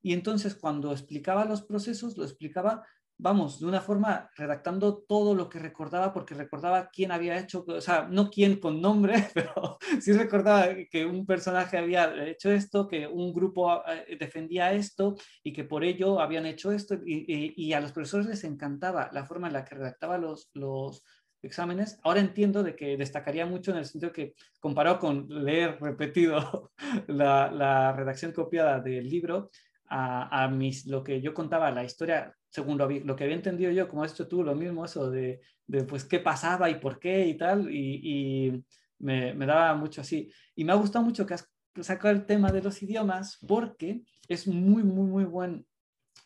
Y 0.00 0.14
entonces 0.14 0.54
cuando 0.54 0.90
explicaba 0.92 1.44
los 1.44 1.60
procesos, 1.62 2.16
lo 2.16 2.24
explicaba 2.24 2.86
vamos, 3.22 3.60
de 3.60 3.66
una 3.66 3.80
forma 3.80 4.28
redactando 4.36 5.04
todo 5.08 5.34
lo 5.34 5.48
que 5.48 5.60
recordaba, 5.60 6.12
porque 6.12 6.34
recordaba 6.34 6.90
quién 6.90 7.12
había 7.12 7.38
hecho, 7.38 7.64
o 7.66 7.80
sea, 7.80 8.08
no 8.10 8.28
quién 8.28 8.58
con 8.58 8.80
nombre, 8.80 9.14
pero 9.34 9.78
sí 10.00 10.12
recordaba 10.12 10.66
que 10.90 11.06
un 11.06 11.24
personaje 11.24 11.78
había 11.78 12.12
hecho 12.26 12.50
esto, 12.50 12.88
que 12.88 13.06
un 13.06 13.32
grupo 13.32 13.82
eh, 13.86 14.16
defendía 14.18 14.72
esto 14.72 15.14
y 15.44 15.52
que 15.52 15.62
por 15.62 15.84
ello 15.84 16.20
habían 16.20 16.46
hecho 16.46 16.72
esto. 16.72 16.98
Y, 17.06 17.72
a 17.72 17.80
los 17.80 17.92
profesores 17.92 18.26
les 18.26 18.44
encantaba 18.44 19.08
la 19.12 19.24
forma 19.24 19.46
en 19.46 19.54
la 19.54 19.64
que 19.64 19.76
redactaba 19.76 20.18
los, 20.18 20.50
los 20.52 21.04
exámenes. 21.42 21.98
Ahora 22.02 22.20
entiendo 22.20 22.62
de 22.62 22.74
que 22.74 22.96
destacaría 22.96 23.46
mucho 23.46 23.70
en 23.70 23.78
el 23.78 23.86
sentido 23.86 24.12
que 24.12 24.34
comparado 24.60 24.98
con 24.98 25.26
leer 25.28 25.78
repetido 25.80 26.72
la, 27.06 27.50
la 27.50 27.92
redacción 27.92 28.32
copiada 28.32 28.80
del 28.80 29.08
libro, 29.08 29.50
a, 29.92 30.44
a, 30.44 30.48
mis, 30.48 30.86
lo 30.86 31.04
que 31.04 31.20
yo 31.20 31.34
contaba, 31.34 31.70
la 31.70 31.84
historia 31.84 32.34
según 32.48 32.78
lo, 32.78 32.88
lo, 32.88 33.16
que 33.16 33.24
había 33.24 33.36
entendido 33.36 33.70
yo, 33.70 33.88
como 33.88 34.02
has 34.02 34.12
hecho 34.12 34.28
tú, 34.28 34.42
lo 34.42 34.54
mismo, 34.54 34.84
eso 34.84 35.10
de, 35.10 35.40
de 35.66 35.84
pues 35.84 36.04
qué 36.04 36.18
pasaba 36.18 36.68
y 36.70 36.76
por 36.76 36.98
qué 36.98 37.26
y 37.26 37.36
tal, 37.36 37.70
y, 37.70 38.00
y 38.02 38.64
me, 38.98 39.34
me, 39.34 39.46
daba 39.46 39.74
mucho 39.74 40.00
así. 40.00 40.30
Y 40.54 40.64
me 40.64 40.72
ha 40.72 40.76
gustado 40.76 41.04
mucho 41.04 41.26
que 41.26 41.34
has 41.34 41.50
sacado 41.80 42.14
el 42.14 42.26
tema 42.26 42.52
de 42.52 42.62
los 42.62 42.82
idiomas 42.82 43.38
porque 43.46 44.02
es 44.28 44.46
muy, 44.46 44.82
muy, 44.82 45.06
muy 45.06 45.24
buen 45.24 45.66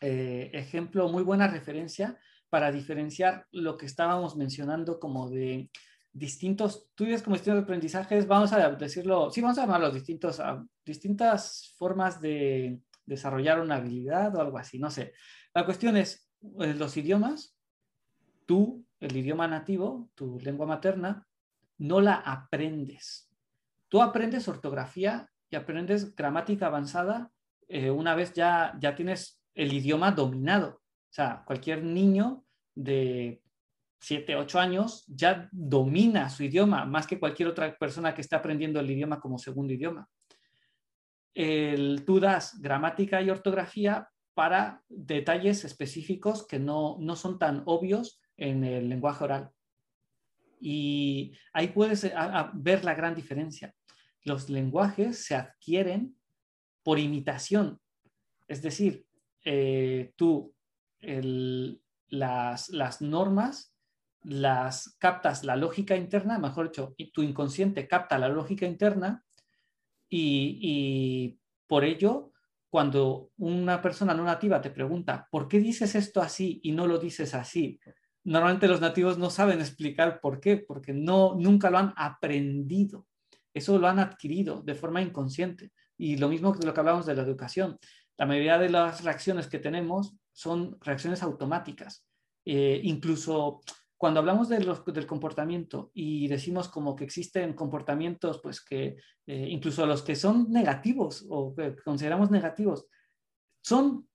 eh, 0.01 0.51
ejemplo, 0.53 1.09
muy 1.09 1.23
buena 1.23 1.47
referencia 1.47 2.19
para 2.49 2.73
diferenciar 2.73 3.47
lo 3.53 3.77
que 3.77 3.87
estábamos 3.87 4.37
mencionando 4.37 4.99
como 4.99 5.31
de 5.31 5.71
distintos, 6.13 6.89
tú 6.95 7.05
dices 7.05 7.23
como 7.23 7.37
distintos 7.37 7.63
aprendizajes, 7.63 8.27
vamos 8.27 8.53
a 8.53 8.71
decirlo, 8.71 9.31
sí, 9.31 9.41
vamos 9.43 9.59
a 9.59 9.63
llamarlos 9.63 9.95
distintos, 9.95 10.41
a, 10.41 10.65
distintas 10.85 11.75
formas 11.77 12.21
de 12.21 12.81
desarrollar 13.07 13.61
una 13.61 13.77
habilidad 13.77 14.35
o 14.37 14.41
algo 14.41 14.59
así, 14.59 14.79
no 14.79 14.91
sé. 14.91 15.15
La 15.55 15.65
cuestión 15.65 15.97
es, 15.97 16.29
eh, 16.61 16.75
los 16.75 16.97
idiomas, 16.97 17.57
tú, 18.45 18.85
el 19.01 19.17
idioma 19.17 19.49
nativo, 19.49 20.11
tu 20.15 20.39
lengua 20.41 20.67
materna, 20.67 21.27
no 21.79 22.01
la 22.01 22.15
aprendes. 22.15 23.31
Tú 23.89 24.03
aprendes 24.03 24.49
ortografía 24.49 25.31
y 25.51 25.57
aprendes 25.57 26.15
gramática 26.15 26.67
avanzada 26.67 27.31
eh, 27.69 27.91
una 27.91 28.15
vez 28.15 28.33
ya, 28.33 28.77
ya 28.81 28.95
tienes 28.95 29.43
el 29.55 29.73
idioma 29.73 30.13
dominado. 30.13 30.83
O 30.83 31.13
sea, 31.17 31.43
cualquier 31.47 31.83
niño 31.83 32.45
de 32.75 33.43
7, 34.01 34.37
8 34.37 34.61
años 34.61 35.05
ya 35.09 35.49
domina 35.51 36.29
su 36.29 36.45
idioma 36.45 36.85
más 36.85 37.07
que 37.07 37.19
cualquier 37.19 37.49
otra 37.49 37.77
persona 37.77 38.15
que 38.15 38.21
esté 38.21 38.37
aprendiendo 38.37 38.79
el 38.81 38.91
idioma 38.91 39.21
como 39.21 39.39
segundo 39.39 39.73
idioma. 39.73 40.09
El, 41.37 42.07
tú 42.07 42.19
das 42.19 42.59
gramática 42.63 43.21
y 43.21 43.29
ortografía 43.29 44.09
para 44.33 44.83
detalles 44.89 45.67
específicos 45.67 46.47
que 46.47 46.59
no, 46.59 46.99
son 47.15 47.39
tan 47.39 47.63
obvios 47.67 48.23
en 48.39 48.65
el 48.65 48.89
lenguaje 48.89 49.25
oral. 49.25 49.51
Y 50.59 51.35
ahí 51.53 51.69
puedes 51.69 52.11
ver 52.55 52.87
la 52.87 52.95
gran 52.95 53.15
diferencia. 53.15 53.75
Los 54.23 54.49
lenguajes 54.49 55.27
se 55.27 55.35
adquieren 55.35 56.17
por 56.83 56.99
imitación. 56.99 57.81
Es 58.49 58.63
decir, 58.63 59.05
eh, 59.45 60.15
tú 60.17 60.55
las, 62.09 62.71
las, 62.71 63.03
normas 63.03 63.77
las 64.23 64.97
captas 64.99 65.45
la 65.45 65.57
lógica 65.57 65.97
interna, 65.97 66.39
mejor 66.39 66.71
dicho, 66.71 66.95
tu 67.13 67.23
inconsciente 67.23 67.87
capta 67.87 68.19
la 68.19 68.31
lógica 68.31 68.65
interna 68.65 69.23
y, 70.09 71.39
por 71.67 71.85
ello 71.85 72.33
cuando 72.69 73.31
una 73.39 73.81
persona 73.81 74.13
no 74.13 74.23
nativa 74.25 74.61
te 74.61 74.71
pregunta, 74.71 75.27
¿por 75.31 75.49
qué 75.49 75.61
dices 75.61 75.95
esto 75.95 76.21
así 76.21 76.61
y 76.63 76.73
no 76.73 76.87
lo 76.87 76.99
dices 76.99 77.35
así? 77.35 77.81
Normalmente 78.25 78.69
los 78.69 78.81
nativos 78.81 79.19
no 79.19 79.31
saben 79.31 79.61
explicar 79.61 80.21
por 80.21 80.41
qué, 80.41 80.59
porque 80.59 80.93
no, 80.93 81.37
nunca 81.37 81.71
lo 81.71 81.79
han 81.79 81.95
aprendido. 81.97 83.07
Eso 83.55 83.79
lo 83.79 83.89
han 83.89 83.99
adquirido 83.99 84.63
de 84.63 84.75
forma 84.75 85.01
inconsciente. 85.01 85.73
Y 85.97 86.17
lo 86.17 86.29
mismo 86.29 86.53
que 86.53 86.67
lo 86.67 86.75
que 86.75 86.81
hablamos 86.81 87.07
de 87.07 87.15
la 87.15 87.23
educación. 87.23 87.79
La 88.19 88.27
mayoría 88.27 88.59
de 88.59 88.69
las 88.69 89.05
reacciones 89.05 89.47
que 89.47 89.59
tenemos 89.59 90.15
son 90.33 90.77
reacciones 90.81 91.23
automáticas. 91.23 92.05
Eh, 92.45 92.81
incluso 92.83 93.61
cuando 93.97 94.21
hablamos 94.21 94.49
de 94.49 94.61
los, 94.63 94.85
del 94.85 95.07
comportamiento 95.07 95.91
y 95.95 96.29
decimos 96.29 96.69
como 96.69 96.95
que 96.95 97.05
existen 97.05 97.55
comportamientos, 97.55 98.41
pues 98.43 98.61
que 98.61 98.97
eh, 99.27 99.47
incluso 99.49 99.87
los 99.87 100.03
que 100.03 100.15
son 100.15 100.51
negativos 100.51 101.27
o 101.29 101.55
que 101.55 101.77
consideramos 101.77 102.31
negativos, 102.31 102.87
son 103.63 104.07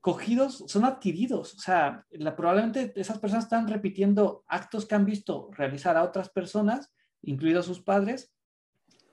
cogidos, 0.00 0.64
son 0.66 0.84
adquiridos. 0.84 1.54
O 1.54 1.58
sea, 1.58 2.04
probablemente 2.36 2.92
esas 2.96 3.18
personas 3.18 3.44
están 3.44 3.68
repitiendo 3.68 4.44
actos 4.48 4.86
que 4.86 4.94
han 4.94 5.04
visto 5.04 5.50
realizar 5.52 5.96
a 5.96 6.04
otras 6.04 6.28
personas, 6.30 6.92
incluidos 7.22 7.66
sus 7.66 7.80
padres, 7.80 8.32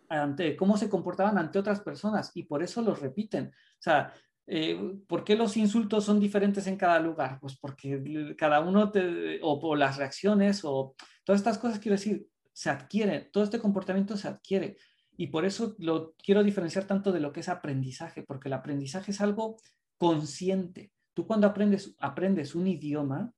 ante 0.09 0.55
cómo 0.55 0.77
se 0.77 0.89
comportaban 0.89 1.37
ante 1.37 1.59
otras 1.59 1.81
personas 1.81 2.31
y 2.35 2.43
por 2.43 2.63
eso 2.63 2.81
los 2.81 2.99
repiten. 2.99 3.47
O 3.47 3.81
sea, 3.81 4.13
eh, 4.45 4.97
¿Por 5.07 5.23
qué 5.23 5.35
los 5.35 5.55
insultos 5.55 6.03
son 6.03 6.19
diferentes 6.19 6.67
en 6.67 6.75
cada 6.75 6.99
lugar? 6.99 7.39
Pues 7.39 7.57
porque 7.57 8.35
cada 8.37 8.59
uno, 8.59 8.91
o 9.41 9.59
por 9.59 9.77
las 9.77 9.97
reacciones, 9.97 10.61
o 10.63 10.95
todas 11.23 11.39
estas 11.39 11.57
cosas, 11.57 11.79
quiero 11.79 11.95
decir, 11.95 12.27
se 12.51 12.69
adquiere, 12.69 13.29
todo 13.31 13.43
este 13.43 13.59
comportamiento 13.59 14.17
se 14.17 14.27
adquiere. 14.27 14.77
Y 15.15 15.27
por 15.27 15.45
eso 15.45 15.75
lo 15.77 16.13
quiero 16.23 16.43
diferenciar 16.43 16.85
tanto 16.85 17.11
de 17.11 17.19
lo 17.19 17.31
que 17.31 17.39
es 17.39 17.49
aprendizaje, 17.49 18.23
porque 18.23 18.49
el 18.49 18.53
aprendizaje 18.53 19.11
es 19.11 19.21
algo 19.21 19.57
consciente. 19.97 20.91
Tú 21.13 21.25
cuando 21.25 21.47
aprendes, 21.47 21.95
aprendes 21.99 22.55
un 22.55 22.67
idioma, 22.67 23.31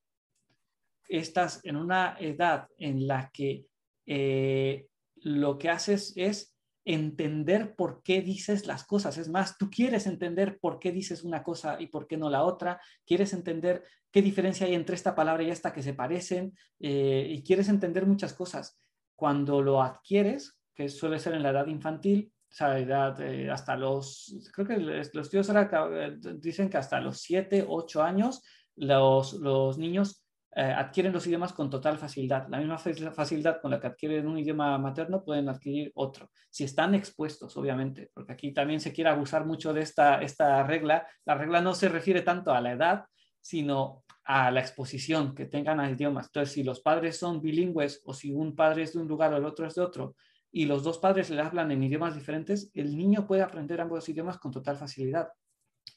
estás 1.08 1.60
en 1.63 1.76
una 1.76 2.18
edad 2.20 2.68
en 2.78 3.06
la 3.06 3.30
que 3.32 3.68
eh, 4.08 4.88
lo 5.18 5.58
que 5.58 5.70
haces 5.70 6.13
es 6.15 6.55
entender 6.86 7.76
por 7.76 8.04
qué 8.04 8.21
dices 8.21 8.67
las 8.67 8.86
cosas. 8.86 9.17
Es 9.17 9.28
más, 9.28 9.58
tú 9.58 9.69
quieres 9.69 10.06
entender 10.06 10.60
por 10.60 10.80
qué 10.80 10.91
dices 10.91 11.24
una 11.24 11.43
cosa 11.43 11.78
y 11.80 11.88
por 11.88 12.08
qué 12.08 12.15
no 12.15 12.30
la 12.30 12.43
otra. 12.43 12.80
Quieres 13.06 13.34
entender 13.34 13.84
qué 14.12 14.21
diferencia 14.21 14.67
hay 14.67 14.76
entre 14.76 14.95
esta 14.95 15.15
palabra 15.15 15.43
y 15.43 15.50
esta 15.50 15.74
que 15.74 15.82
se 15.82 15.95
parecen. 15.95 16.56
Eh, 16.80 17.28
y 17.30 17.43
quieres 17.43 17.69
entender 17.69 18.06
muchas 18.06 18.34
cosas. 18.34 18.80
Cuando 19.15 19.62
lo 19.62 19.82
adquieres, 19.82 20.60
que 20.76 20.88
suele 20.89 21.19
ser 21.19 21.34
en 21.34 21.43
la 21.43 21.50
edad 21.50 21.67
infantil, 21.67 22.32
o 22.50 22.54
sea, 22.54 22.78
edad, 22.78 23.19
eh, 23.21 23.50
hasta 23.50 23.76
los, 23.76 24.50
creo 24.54 24.67
que 24.67 24.78
los 24.78 25.30
tíos 25.30 25.50
ahora 25.50 25.69
eh, 25.91 26.17
dicen 26.38 26.69
que 26.69 26.78
hasta 26.78 27.02
los 27.02 27.19
7, 27.19 27.65
8 27.67 28.04
años, 28.04 28.43
los, 28.76 29.34
los 29.34 29.78
niños 29.78 30.24
eh, 30.58 30.63
adquieren 30.63 31.12
los 31.12 31.28
idiomas 31.28 31.52
con 31.52 31.70
total 31.70 31.98
facilidad. 31.98 32.48
La 32.48 32.60
misma 32.60 32.78
facilidad 32.78 33.60
con 33.62 33.72
la 33.72 33.80
que 33.80 33.88
adquieren 33.88 34.26
un 34.26 34.39
idioma 34.39 34.78
materno 34.78 35.22
pueden 35.22 35.50
adquirir 35.50 35.91
otro, 35.96 36.30
si 36.50 36.63
están 36.63 36.96
expuestos, 36.96 37.58
obviamente, 37.58 38.10
porque 38.13 38.32
aquí 38.32 38.54
también 38.54 38.80
se 38.80 38.94
quiere 38.94 39.10
abusar 39.10 39.46
mucho 39.46 39.74
de 39.74 39.82
esta, 39.82 40.22
esta 40.22 40.63
regla. 40.63 41.06
La 41.26 41.36
regla 41.36 41.60
no 41.60 41.74
se 41.74 41.89
refiere 41.89 42.22
tanto 42.22 42.54
a 42.54 42.62
la 42.62 42.72
edad, 42.72 43.04
sino 43.41 44.06
a 44.24 44.50
la 44.50 44.62
exposición 44.62 45.36
que 45.36 45.46
tengan 45.46 45.82
a 45.82 45.91
idiomas. 45.91 46.28
Entonces, 46.28 46.54
si 46.54 46.63
los 46.63 46.80
padres 46.80 47.20
son 47.20 47.41
bilingües 47.41 48.02
o 48.06 48.13
si 48.13 48.32
un 48.32 48.56
padre 48.56 48.84
es 48.84 48.94
de 48.94 49.00
un 49.00 49.10
lugar 49.10 49.34
o 49.34 49.38
el 49.38 49.46
otro 49.46 49.68
es 49.68 49.76
de 49.76 49.82
otro, 49.82 50.15
y 50.54 50.65
los 50.68 50.84
dos 50.84 51.00
padres 51.00 51.30
le 51.32 51.41
hablan 51.41 51.70
en 51.72 51.84
idiomas 51.84 52.15
diferentes, 52.15 52.72
el 52.74 52.96
niño 52.96 53.28
puede 53.28 53.41
aprender 53.41 53.82
ambos 53.82 54.08
idiomas 54.08 54.38
con 54.38 54.54
total 54.54 54.78
facilidad. 54.78 55.28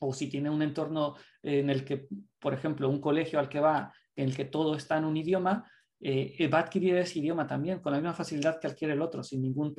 O 0.00 0.12
si 0.12 0.28
tiene 0.28 0.50
un 0.50 0.62
entorno 0.62 1.14
en 1.42 1.70
el 1.70 1.84
que, 1.84 2.08
por 2.40 2.54
ejemplo, 2.54 2.88
un 2.88 3.00
colegio 3.00 3.38
al 3.38 3.48
que 3.48 3.60
va 3.60 3.92
en 4.22 4.28
el 4.28 4.36
que 4.36 4.44
todo 4.44 4.74
está 4.74 4.98
en 4.98 5.04
un 5.04 5.16
idioma, 5.16 5.70
eh, 6.00 6.48
va 6.48 6.58
a 6.58 6.62
adquirir 6.62 6.96
ese 6.96 7.18
idioma 7.18 7.46
también 7.46 7.80
con 7.80 7.92
la 7.92 7.98
misma 7.98 8.14
facilidad 8.14 8.60
que 8.60 8.68
adquiere 8.68 8.94
el 8.94 9.02
otro, 9.02 9.22
sin 9.22 9.42
ningún, 9.42 9.74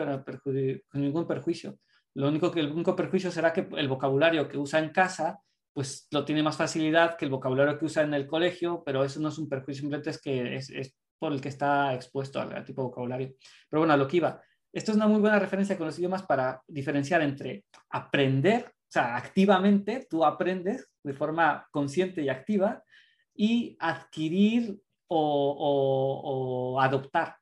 ningún 0.93 1.27
perjuicio. 1.27 1.79
Lo 2.15 2.27
único 2.27 2.51
que 2.51 2.59
el 2.59 2.71
único 2.71 2.95
perjuicio 2.95 3.31
será 3.31 3.53
que 3.53 3.67
el 3.77 3.87
vocabulario 3.87 4.47
que 4.47 4.57
usa 4.57 4.79
en 4.79 4.89
casa, 4.89 5.39
pues 5.73 6.07
lo 6.11 6.25
tiene 6.25 6.43
más 6.43 6.57
facilidad 6.57 7.15
que 7.15 7.25
el 7.25 7.31
vocabulario 7.31 7.77
que 7.77 7.85
usa 7.85 8.03
en 8.03 8.13
el 8.13 8.27
colegio, 8.27 8.83
pero 8.85 9.03
eso 9.03 9.19
no 9.21 9.29
es 9.29 9.37
un 9.37 9.47
perjuicio, 9.47 9.81
simplemente 9.81 10.09
es 10.09 10.21
que 10.21 10.55
es, 10.55 10.95
por 11.17 11.31
el 11.31 11.39
que 11.39 11.49
está 11.49 11.93
expuesto 11.93 12.41
al, 12.41 12.65
tipo 12.65 12.81
de 12.81 12.87
vocabulario. 12.87 13.33
Pero 13.69 13.81
bueno, 13.81 13.93
a 13.93 13.97
lo 13.97 14.07
que 14.07 14.17
iba. 14.17 14.41
Esto 14.73 14.91
es 14.91 14.97
una 14.97 15.07
muy 15.07 15.19
buena 15.19 15.39
referencia 15.39 15.77
con 15.77 15.87
los 15.87 15.97
idiomas 15.97 16.23
para 16.23 16.61
diferenciar 16.67 17.21
entre 17.21 17.65
aprender, 17.89 18.65
o 18.67 18.91
sea, 18.91 19.15
activamente 19.15 20.07
tú 20.09 20.25
aprendes 20.25 20.91
de 21.03 21.13
forma 21.13 21.67
consciente 21.71 22.21
y 22.21 22.29
activa, 22.29 22.83
y 23.39 23.77
adquirir 23.79 24.77
o, 25.07 26.77
adoptar. 26.81 27.37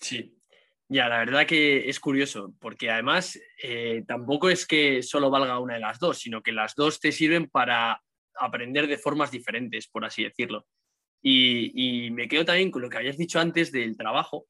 Sí, 0.00 0.36
ya, 0.88 1.08
la 1.08 1.18
verdad 1.20 1.46
que 1.46 1.88
es 1.88 2.00
curioso, 2.00 2.52
porque 2.58 2.90
además 2.90 3.38
eh, 3.62 4.02
tampoco 4.08 4.50
es 4.50 4.66
que 4.66 5.04
solo 5.04 5.30
valga 5.30 5.60
una 5.60 5.74
de 5.74 5.80
las 5.80 6.00
dos, 6.00 6.18
sino 6.18 6.42
que 6.42 6.50
las 6.50 6.74
dos 6.74 6.98
te 6.98 7.12
sirven 7.12 7.48
para 7.48 8.02
aprender 8.40 8.88
de 8.88 8.98
formas 8.98 9.30
diferentes, 9.30 9.86
por 9.86 10.04
así 10.04 10.24
decirlo. 10.24 10.66
Y, 11.22 12.10
me 12.10 12.26
quedo 12.26 12.44
también 12.44 12.72
con 12.72 12.82
lo 12.82 12.90
que 12.90 12.96
habías 12.96 13.18
dicho 13.18 13.38
antes 13.38 13.70
del 13.70 13.96
trabajo, 13.96 14.46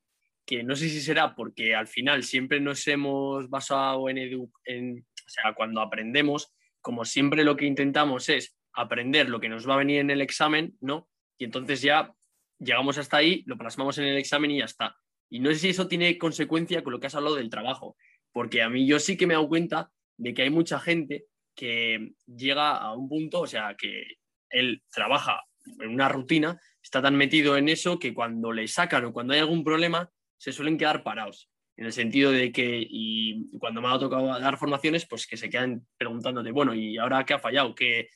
que 0.46 0.62
no 0.62 0.76
sé 0.76 0.88
si 0.88 1.02
será 1.02 1.35
porque 1.35 1.74
al 1.74 1.88
final 1.88 2.24
siempre 2.24 2.59
nos 2.59 2.87
hemos 2.88 3.50
basado 3.50 4.09
en, 4.09 4.16
en 4.64 5.07
o 5.26 5.28
sea, 5.28 5.52
cuando 5.54 5.83
aprendemos, 5.83 6.54
como 6.81 7.04
siempre 7.04 7.44
lo 7.44 7.54
que 7.54 7.66
intentamos 7.66 8.31
es 8.31 8.58
aprender 8.80 9.28
lo 9.28 9.40
que 9.40 9.48
nos 9.48 9.68
va 9.68 9.74
a 9.74 9.78
venir 9.78 10.00
en 10.00 10.10
el 10.10 10.20
examen, 10.20 10.76
¿no? 10.80 11.08
y 11.38 11.44
entonces 11.44 11.80
ya 11.80 12.12
llegamos 12.58 12.98
hasta 12.98 13.16
ahí, 13.16 13.44
lo 13.46 13.56
plasmamos 13.56 13.96
en 13.98 14.04
el 14.04 14.18
examen 14.18 14.50
y 14.50 14.58
ya 14.58 14.64
está. 14.64 14.96
Y 15.30 15.40
no 15.40 15.50
sé 15.50 15.58
si 15.58 15.68
eso 15.70 15.86
tiene 15.86 16.18
consecuencia 16.18 16.82
con 16.82 16.92
lo 16.92 17.00
que 17.00 17.06
has 17.06 17.14
hablado 17.14 17.36
del 17.36 17.50
trabajo, 17.50 17.96
porque 18.32 18.62
a 18.62 18.68
mí 18.68 18.86
yo 18.86 18.98
sí 18.98 19.16
que 19.16 19.26
me 19.26 19.34
he 19.34 19.36
dado 19.36 19.48
cuenta 19.48 19.90
de 20.16 20.34
que 20.34 20.42
hay 20.42 20.50
mucha 20.50 20.80
gente 20.80 21.26
que 21.54 22.12
llega 22.26 22.76
a 22.76 22.94
un 22.94 23.08
punto, 23.08 23.40
o 23.40 23.46
sea, 23.46 23.74
que 23.76 24.04
él 24.50 24.82
trabaja 24.90 25.42
en 25.80 25.90
una 25.90 26.08
rutina, 26.08 26.60
está 26.82 27.00
tan 27.00 27.16
metido 27.16 27.56
en 27.56 27.68
eso 27.68 27.98
que 27.98 28.14
cuando 28.14 28.52
le 28.52 28.66
sacan 28.66 29.04
o 29.04 29.12
cuando 29.12 29.34
hay 29.34 29.40
algún 29.40 29.62
problema, 29.62 30.10
se 30.36 30.52
suelen 30.52 30.78
quedar 30.78 31.02
parados. 31.02 31.50
En 31.76 31.86
el 31.86 31.92
sentido 31.92 32.32
de 32.32 32.50
que, 32.50 32.84
y 32.88 33.56
cuando 33.58 33.80
me 33.80 33.88
ha 33.88 33.98
tocado 33.98 34.26
dar 34.40 34.56
formaciones, 34.56 35.06
pues 35.06 35.26
que 35.26 35.36
se 35.36 35.48
quedan 35.48 35.86
preguntándote, 35.96 36.50
bueno, 36.50 36.74
¿y 36.74 36.98
ahora 36.98 37.24
qué 37.24 37.34
ha 37.34 37.38
fallado? 37.38 37.74
¿Qué, 37.74 38.08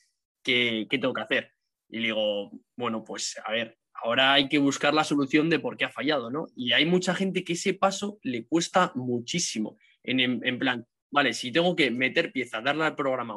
qué, 0.43 0.87
tengo 0.89 1.13
que 1.13 1.21
hacer? 1.21 1.51
Y 1.89 1.99
digo, 1.99 2.51
bueno, 2.75 3.03
pues 3.03 3.39
a 3.43 3.51
ver, 3.51 3.77
ahora 3.93 4.33
hay 4.33 4.49
que 4.49 4.57
buscar 4.57 4.93
la 4.93 5.03
solución 5.03 5.49
de 5.49 5.59
por 5.59 5.77
qué 5.77 5.85
ha 5.85 5.89
fallado, 5.89 6.29
¿no? 6.29 6.47
Y 6.55 6.73
hay 6.73 6.85
mucha 6.85 7.15
gente 7.15 7.43
que 7.43 7.53
ese 7.53 7.73
paso 7.73 8.19
le 8.23 8.45
cuesta 8.45 8.91
muchísimo. 8.95 9.77
En, 10.03 10.59
plan, 10.59 10.85
vale, 11.11 11.33
si 11.33 11.51
tengo 11.51 11.75
que 11.75 11.89
meter 11.91 12.31
pieza, 12.31 12.61
darle 12.61 12.85
al 12.85 12.95
programa 12.95 13.35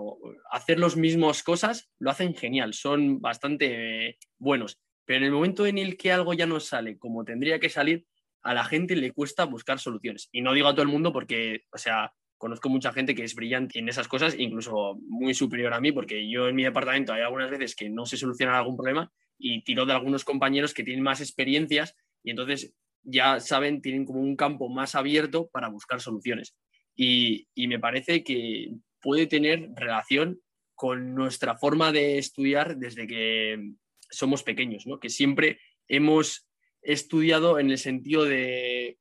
hacer 0.51 0.81
las 0.81 0.97
mismas 0.97 1.43
cosas, 1.43 1.91
lo 1.99 2.11
hacen 2.11 2.35
genial, 2.35 2.75
son 2.75 3.21
bastante 3.21 4.19
buenos. 4.39 4.81
Pero 5.05 5.19
en 5.19 5.25
el 5.25 5.33
momento 5.33 5.67
en 5.67 5.79
el 5.79 5.97
que 5.97 6.13
algo 6.13 6.35
ya 6.35 6.47
no 6.47 6.59
sale 6.59 6.99
como 6.99 7.25
tendría 7.25 7.61
que 7.61 7.69
salir, 7.69 8.05
a 8.43 8.55
la 8.55 8.65
gente 8.65 8.97
le 8.97 9.13
cuesta 9.13 9.45
buscar 9.45 9.79
soluciones. 9.79 10.29
Y 10.33 10.41
no 10.41 10.53
digo 10.53 10.69
a 10.69 10.73
todo 10.73 10.83
el 10.83 10.89
mundo 10.89 11.13
porque, 11.13 11.65
o 11.73 11.79
sea, 11.79 12.13
conozco 12.39 12.69
mucha 12.69 12.93
gente 12.93 13.15
que 13.15 13.25
es 13.25 13.35
brillante 13.35 13.79
en 13.79 13.89
esas 13.89 14.09
cosas, 14.09 14.35
incluso 14.39 14.99
muy 15.09 15.35
superior 15.35 15.73
a 15.73 15.81
mí, 15.81 15.93
porque 15.93 16.29
yo 16.29 16.49
en 16.49 16.57
mi 16.57 16.65
departamento 16.65 17.13
hay 17.13 17.23
algunas 17.23 17.51
veces 17.51 17.75
que 17.75 17.89
no 17.89 18.07
se 18.07 18.17
soluciona 18.17 18.59
algún 18.59 18.77
problema 18.77 19.11
y 19.39 19.63
tiro 19.63 19.87
de 19.87 19.93
algunos 19.93 20.25
compañeros 20.25 20.75
que 20.75 20.85
tienen 20.85 21.03
más 21.03 21.21
experiencias 21.21 21.95
y 22.23 22.31
entonces 22.31 22.75
ya 23.03 23.41
saben, 23.41 23.81
tienen 23.81 24.05
como 24.05 24.21
un 24.21 24.37
campo 24.37 24.69
más 24.69 24.95
abierto 24.95 25.49
para 25.49 25.69
buscar 25.69 26.01
soluciones. 26.01 26.57
Y, 26.97 27.47
me 27.55 27.79
parece 27.79 28.25
que 28.25 28.73
puede 29.01 29.27
tener 29.27 29.69
relación 29.75 30.41
con 30.75 31.15
nuestra 31.15 31.57
forma 31.57 31.93
de 31.93 32.19
estudiar 32.19 32.77
desde 32.77 33.07
que 33.07 33.73
somos 34.11 34.43
pequeños, 34.43 34.87
¿no? 34.87 34.99
que 34.99 35.09
siempre 35.09 35.61
hemos 35.89 36.49
estudiado 36.83 37.59
en 37.59 37.71
el 37.71 37.79
sentido 37.79 38.25
de 38.25 38.99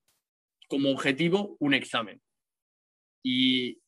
como 0.68 0.92
objetivo 0.92 1.58
un 1.60 1.74
examen 1.74 2.22
y 3.28 3.82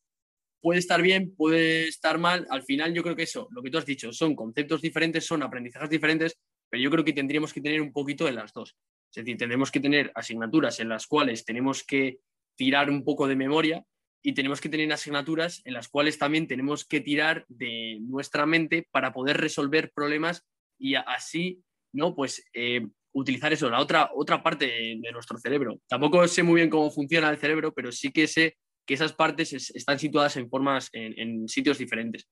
puede 0.60 0.80
estar 0.80 1.00
bien, 1.00 1.32
puede 1.36 1.86
estar 1.86 2.18
mal. 2.18 2.44
Al 2.50 2.64
final 2.64 2.92
yo 2.92 3.04
creo 3.04 3.14
que 3.14 3.22
eso, 3.22 3.46
lo 3.52 3.62
que 3.62 3.70
tú 3.70 3.78
has 3.78 3.86
dicho, 3.86 4.12
son 4.12 4.34
conceptos 4.34 4.82
diferentes, 4.82 5.24
son 5.24 5.44
aprendizajes 5.44 5.88
diferentes, 5.88 6.36
pero 6.68 6.82
yo 6.82 6.90
creo 6.90 7.04
que 7.04 7.12
tendríamos 7.12 7.52
que 7.52 7.60
tener 7.60 7.80
un 7.80 7.92
poquito 7.92 8.24
de 8.24 8.32
las 8.32 8.52
dos. 8.52 8.76
Es 9.12 9.24
decir, 9.24 9.36
tendremos 9.36 9.70
que 9.70 9.78
tener 9.78 10.10
asignaturas 10.16 10.80
en 10.80 10.88
las 10.88 11.06
cuales 11.06 11.44
tenemos 11.44 11.84
que 11.84 12.18
tirar 12.56 12.90
un 12.90 13.04
poco 13.04 13.28
de 13.28 13.36
memoria 13.36 13.84
y 14.24 14.34
tenemos 14.34 14.60
que 14.60 14.68
tener 14.68 14.92
asignaturas 14.92 15.62
en 15.64 15.74
las 15.74 15.86
cuales 15.86 16.18
también 16.18 16.48
tenemos 16.48 16.84
que 16.84 17.00
tirar 17.00 17.46
de 17.46 17.98
nuestra 18.00 18.44
mente 18.44 18.88
para 18.90 19.12
poder 19.12 19.36
resolver 19.36 19.92
problemas 19.94 20.44
y 20.80 20.96
así, 20.96 21.62
¿no? 21.92 22.16
Pues 22.16 22.44
eh, 22.52 22.84
utilizar 23.12 23.52
eso, 23.52 23.70
la 23.70 23.78
otra, 23.78 24.10
otra 24.12 24.42
parte 24.42 24.66
de 24.66 25.12
nuestro 25.12 25.38
cerebro. 25.38 25.80
Tampoco 25.86 26.26
sé 26.26 26.42
muy 26.42 26.56
bien 26.56 26.70
cómo 26.70 26.90
funciona 26.90 27.30
el 27.30 27.38
cerebro, 27.38 27.72
pero 27.72 27.92
sí 27.92 28.10
que 28.10 28.26
sé 28.26 28.56
que 28.88 28.94
esas 28.94 29.12
partes 29.12 29.52
están 29.52 29.98
situadas 29.98 30.38
en 30.38 30.48
formas, 30.48 30.88
en, 30.94 31.46
sitios 31.46 31.76
diferentes. 31.76 32.26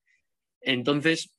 Entonces, 0.62 1.38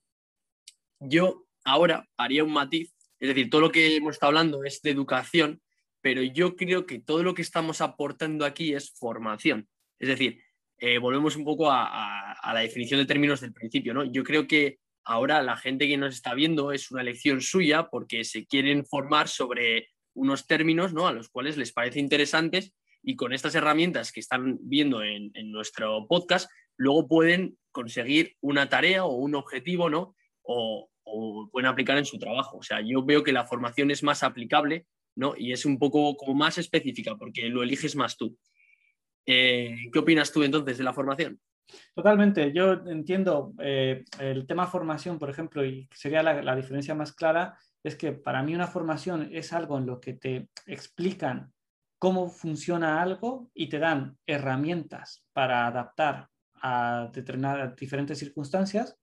yo 0.99 1.47
ahora 1.65 2.07
haría 2.17 2.43
un 2.43 2.53
matiz, 2.53 2.93
es 3.19 3.29
decir, 3.29 3.49
todo 3.49 3.61
lo 3.61 3.71
que 3.71 3.95
hemos 3.95 4.13
estado 4.13 4.27
hablando 4.27 4.63
es 4.63 4.79
de 4.83 4.91
educación, 4.91 5.59
pero 6.01 6.21
yo 6.21 6.55
creo 6.55 6.85
que 6.85 6.99
todo 6.99 7.23
lo 7.23 7.33
que 7.33 7.41
estamos 7.41 7.81
aportando 7.81 8.45
aquí 8.45 8.75
es 8.75 8.91
formación. 8.91 9.67
Es 9.97 10.07
decir, 10.07 10.39
eh, 10.77 10.99
volvemos 10.99 11.35
un 11.35 11.45
poco 11.45 11.71
a, 11.71 12.33
a, 12.33 12.53
la 12.53 12.59
definición 12.59 12.99
de 12.99 13.07
términos 13.07 13.41
del 13.41 13.53
principio, 13.53 13.95
¿no? 13.95 14.03
Yo 14.05 14.23
creo 14.23 14.45
que 14.45 14.77
ahora 15.03 15.41
la 15.41 15.57
gente 15.57 15.87
que 15.87 15.97
nos 15.97 16.13
está 16.13 16.35
viendo 16.35 16.71
es 16.71 16.91
una 16.91 17.01
elección 17.01 17.41
suya 17.41 17.89
porque 17.89 18.23
se 18.23 18.45
quieren 18.45 18.85
formar 18.85 19.29
sobre 19.29 19.89
unos 20.13 20.45
términos, 20.45 20.93
¿no? 20.93 21.07
A 21.07 21.11
los 21.11 21.29
cuales 21.29 21.57
les 21.57 21.73
parece 21.73 21.99
interesantes 21.99 22.75
y 23.07 23.15
con 23.15 23.31
estas 23.31 23.55
herramientas 23.55 24.11
que 24.11 24.19
están 24.19 24.57
viendo 24.59 25.01
en, 25.01 25.31
nuestro 25.49 26.05
podcast, 26.09 26.51
luego 26.75 27.07
pueden 27.07 27.57
conseguir 27.71 28.35
una 28.41 28.67
tarea 28.67 29.05
o 29.05 29.15
un 29.15 29.33
objetivo, 29.33 29.89
¿no? 29.89 30.13
O, 30.41 30.89
pueden 31.49 31.67
aplicar 31.67 31.97
en 31.97 32.03
su 32.03 32.19
trabajo. 32.19 32.57
O 32.57 32.63
sea, 32.63 32.81
yo 32.81 33.05
veo 33.05 33.23
que 33.23 33.31
la 33.31 33.45
formación 33.45 33.91
es 33.91 34.03
más 34.03 34.23
aplicable, 34.23 34.87
¿no? 35.15 35.35
Y 35.37 35.53
es 35.53 35.65
un 35.65 35.79
poco 35.79 36.17
como 36.17 36.33
más 36.33 36.57
específica 36.57 37.15
porque 37.15 37.47
lo 37.47 37.63
eliges 37.63 37.95
más 37.95 38.17
tú. 38.17 38.37
Eh, 39.25 39.77
¿Qué 39.93 39.99
opinas 39.99 40.33
tú 40.33 40.43
entonces 40.43 40.77
de 40.77 40.83
la 40.83 40.91
formación? 40.91 41.39
Totalmente, 41.95 42.51
yo 42.51 42.73
entiendo 42.87 43.53
eh, 43.61 44.03
el 44.19 44.45
tema 44.45 44.67
formación, 44.67 45.17
por 45.17 45.29
ejemplo, 45.29 45.63
y 45.63 45.87
sería 45.93 46.23
la, 46.23 46.41
la, 46.41 46.57
diferencia 46.57 46.93
más 46.93 47.13
clara, 47.13 47.57
es 47.83 47.95
que 47.95 48.11
para 48.11 48.43
mí 48.43 48.53
una 48.53 48.67
formación 48.67 49.29
es 49.31 49.53
algo 49.53 49.77
en 49.77 49.85
lo 49.85 50.01
que 50.01 50.13
te 50.13 50.49
explican 50.65 51.53
cómo 51.99 52.29
funciona 52.29 53.01
algo 53.01 53.49
y 53.53 53.69
te 53.69 53.79
dan 53.79 54.17
herramientas 54.25 55.25
para 55.33 55.67
adaptar 55.67 56.29
a 56.61 57.09
determinadas 57.13 57.75
diferentes 57.75 58.19
circunstancias 58.19 58.97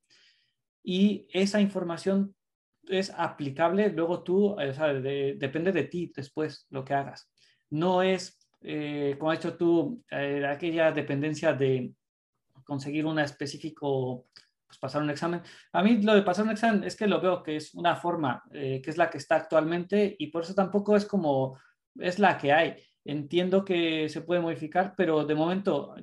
y 0.82 1.26
esa 1.32 1.60
información 1.60 2.34
es 2.86 3.10
aplicable, 3.16 3.88
luego 3.90 4.22
tú, 4.22 4.56
eh, 4.60 5.34
depende 5.38 5.72
de 5.72 5.84
ti 5.84 6.12
después 6.14 6.66
lo 6.70 6.84
que 6.84 6.94
hagas. 6.94 7.30
No 7.70 8.02
es, 8.02 8.38
eh, 8.60 9.16
como 9.18 9.30
has 9.30 9.38
dicho 9.38 9.56
tú, 9.56 10.04
eh, 10.10 10.44
aquella 10.46 10.92
dependencia 10.92 11.54
de 11.54 11.92
conseguir 12.64 13.06
un 13.06 13.18
específico, 13.18 14.26
pues 14.66 14.78
pasar 14.78 15.02
un 15.02 15.10
examen. 15.10 15.40
A 15.72 15.82
mí 15.82 16.02
lo 16.02 16.14
de 16.14 16.22
pasar 16.22 16.44
un 16.44 16.52
examen 16.52 16.84
es 16.84 16.96
que 16.96 17.06
lo 17.06 17.20
veo 17.20 17.42
que 17.42 17.56
es 17.56 17.74
una 17.74 17.96
forma 17.96 18.42
que 18.50 18.82
es 18.84 18.96
la 18.96 19.08
que 19.10 19.18
está 19.18 19.36
actualmente 19.36 20.14
y 20.18 20.28
por 20.28 20.42
eso 20.42 20.54
tampoco 20.54 20.96
es 20.96 21.06
como 21.06 21.58
es 21.98 22.18
la 22.18 22.38
que 22.38 22.52
hay. 22.52 22.76
Entiendo 23.04 23.64
que 23.64 24.08
se 24.08 24.22
puede 24.22 24.40
modificar, 24.40 24.94
pero 24.96 25.24
de 25.24 25.34
momento, 25.34 25.94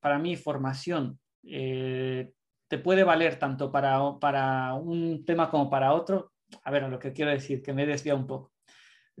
para 0.00 0.18
mí, 0.18 0.36
formación 0.36 1.18
eh, 1.44 2.32
te 2.68 2.78
puede 2.78 3.04
valer 3.04 3.38
tanto 3.38 3.70
para, 3.70 4.00
para 4.20 4.74
un 4.74 5.24
tema 5.24 5.48
como 5.48 5.70
para 5.70 5.92
otro. 5.92 6.32
A 6.64 6.70
ver, 6.70 6.88
lo 6.88 6.98
que 6.98 7.12
quiero 7.12 7.30
decir, 7.30 7.62
que 7.62 7.72
me 7.72 7.86
desvía 7.86 8.14
un 8.14 8.26
poco. 8.26 8.52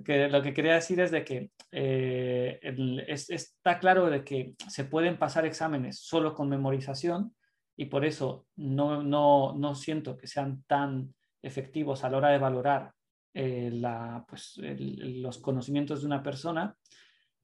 Que 0.04 0.28
lo 0.28 0.42
que 0.42 0.52
quería 0.52 0.74
decir 0.74 0.98
es 1.00 1.10
de 1.10 1.24
que 1.24 1.50
eh, 1.70 2.58
está 3.06 3.78
claro 3.78 4.10
de 4.10 4.24
que 4.24 4.54
se 4.68 4.84
pueden 4.84 5.18
pasar 5.18 5.46
exámenes 5.46 6.00
solo 6.00 6.34
con 6.34 6.48
memorización 6.48 7.34
y 7.76 7.84
por 7.86 8.04
eso 8.04 8.46
no, 8.56 9.02
no, 9.02 9.54
no 9.56 9.74
siento 9.74 10.16
que 10.16 10.26
sean 10.26 10.64
tan 10.66 11.14
efectivos 11.42 12.02
a 12.02 12.10
la 12.10 12.16
hora 12.16 12.28
de 12.30 12.38
valorar 12.38 12.92
eh, 13.34 13.70
la, 13.72 14.24
pues, 14.28 14.54
los 14.58 15.38
conocimientos 15.38 16.00
de 16.00 16.06
una 16.06 16.22
persona. 16.22 16.74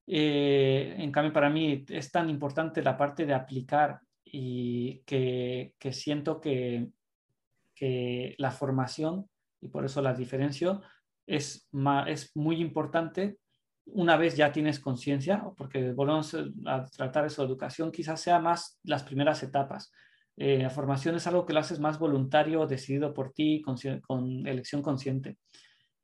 Eh, 0.07 0.95
en 0.99 1.11
cambio, 1.11 1.33
para 1.33 1.51
mí 1.51 1.85
es 1.89 2.11
tan 2.11 2.31
importante 2.31 2.83
la 2.83 2.97
parte 2.97 3.27
de 3.27 3.35
aplicar 3.35 4.01
y 4.25 5.01
que, 5.01 5.75
que 5.79 5.93
siento 5.93 6.41
que, 6.41 6.89
que, 7.75 8.35
la 8.39 8.51
formación, 8.51 9.29
y 9.61 9.69
por 9.69 9.85
eso 9.85 10.03
la 10.03 10.15
diferencio, 10.15 10.83
es, 11.27 11.69
es 12.07 12.37
muy 12.37 12.61
importante 12.61 13.39
una 13.87 14.17
vez 14.17 14.37
ya 14.37 14.53
tienes 14.53 14.81
conciencia, 14.81 15.45
porque 15.57 15.93
volvemos 15.93 16.37
a 16.67 16.85
tratar 16.87 17.27
eso, 17.27 17.45
educación 17.45 17.93
quizás 17.93 18.21
sea 18.21 18.41
más 18.41 18.81
las 18.83 19.05
primeras 19.05 19.43
etapas. 19.43 19.93
Eh, 20.37 20.59
la 20.59 20.71
formación 20.71 21.15
es 21.15 21.27
algo 21.27 21.47
que 21.47 21.53
lo 21.53 21.61
haces 21.61 21.79
más 21.79 21.99
voluntario, 21.99 22.67
decidido 22.67 23.15
por 23.15 23.33
ti, 23.33 23.63
con, 23.63 23.77
con, 24.01 24.47
elección 24.47 24.83
consciente. 24.83 25.39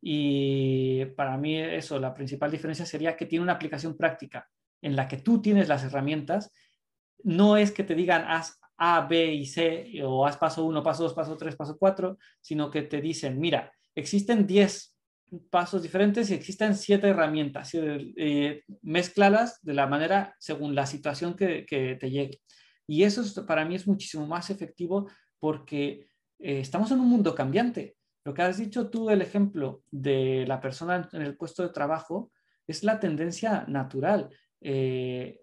Y 0.05 1.05
para 1.17 1.37
mí 1.37 1.57
eso, 1.57 2.01
la 2.01 2.12
principal 2.12 2.51
diferencia 2.51 2.85
sería 2.85 3.17
que 3.17 3.27
tiene 3.27 3.45
una 3.45 3.53
aplicación 3.53 3.97
práctica 3.97 4.49
en 4.83 4.97
la 4.97 5.07
que 5.07 5.19
tú 5.19 5.41
tienes 5.41 5.69
las 5.69 5.85
herramientas. 5.85 6.51
No 7.23 7.57
es 7.57 7.71
que 7.71 7.85
te 7.85 7.95
digan 7.95 8.25
haz 8.27 8.59
A, 8.77 9.07
B 9.07 9.33
y 9.33 9.47
C 9.47 9.93
o 10.05 10.27
haz 10.27 10.37
paso 10.37 10.65
1, 10.65 10.83
paso 10.83 11.05
2, 11.05 11.15
paso 11.15 11.37
3, 11.37 11.55
paso 11.55 11.77
4, 11.79 12.19
sino 12.41 12.69
que 12.69 12.83
te 12.83 13.01
dicen, 13.01 13.38
mira, 13.38 13.73
existen 13.95 14.45
10 14.45 14.93
pasos 15.51 15.83
diferentes 15.83 16.31
y 16.31 16.35
existen 16.35 16.75
siete 16.75 17.09
herramientas. 17.09 17.71
Eh, 17.75 18.65
mezclalas 18.83 19.61
de 19.62 19.75
la 19.75 19.87
manera 19.87 20.35
según 20.38 20.75
la 20.75 20.87
situación 20.87 21.35
que, 21.35 21.65
te 21.69 22.11
llegue. 22.11 22.41
Y 22.87 23.05
eso 23.05 23.23
para 23.47 23.65
mí 23.65 23.75
es 23.75 23.87
muchísimo 23.87 24.27
más 24.27 24.51
efectivo 24.51 25.09
porque 25.38 26.09
eh, 26.38 26.61
estamos 26.61 26.91
en 26.91 27.01
un 27.01 27.09
mundo 27.09 27.35
cambiante. 27.35 27.97
Lo 28.25 28.35
que 28.35 28.43
has 28.43 28.59
dicho 28.59 28.89
tú, 28.89 29.11
el 29.11 29.23
ejemplo 29.23 29.83
de 29.91 30.45
la 30.47 30.61
persona 30.61 31.09
en 31.13 31.23
el 31.23 31.37
puesto 31.37 31.63
de 31.63 31.71
trabajo, 31.71 32.31
es 32.67 32.85
la 32.85 33.01
tendencia 33.01 33.65
natural. 33.67 34.29
Eh, 34.61 35.41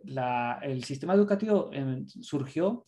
el 0.61 0.83
sistema 0.83 1.13
educativo 1.13 1.69
surgió 2.21 2.85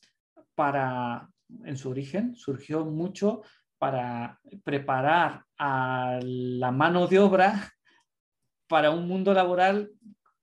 para, 0.55 1.29
en 1.65 1.77
su 1.77 1.89
origen, 1.89 2.35
surgió 2.35 2.85
mucho 2.85 3.41
para 3.77 4.39
preparar 4.63 5.43
a 5.57 6.19
la 6.21 6.71
mano 6.71 7.07
de 7.07 7.19
obra 7.19 7.73
para 8.67 8.91
un 8.91 9.07
mundo 9.07 9.33
laboral 9.33 9.91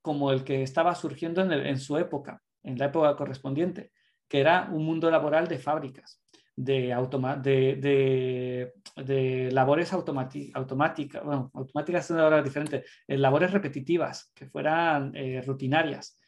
como 0.02 0.32
el 0.32 0.44
que 0.44 0.62
estaba 0.62 0.94
surgiendo 0.94 1.42
en, 1.42 1.78
su 1.78 1.96
época, 1.96 2.42
en 2.62 2.78
la 2.78 2.86
época 2.86 3.16
correspondiente, 3.16 3.92
que 4.28 4.40
era 4.40 4.68
un 4.72 4.84
mundo 4.84 5.10
laboral 5.10 5.48
de 5.48 5.58
fábricas, 5.58 6.20
de, 6.58 8.72
de, 8.96 9.50
labores 9.52 9.92
automáticas, 9.92 11.24
bueno, 11.24 11.50
automáticas 11.54 12.04
es 12.04 12.10
una 12.10 12.20
palabra 12.20 12.42
diferente, 12.42 12.84
eh, 13.06 13.16
labores 13.16 13.52
repetitivas, 13.52 14.32
que 14.34 14.46
fueran 14.46 15.12
eh, 15.14 15.42
rutinarias. 15.46 16.18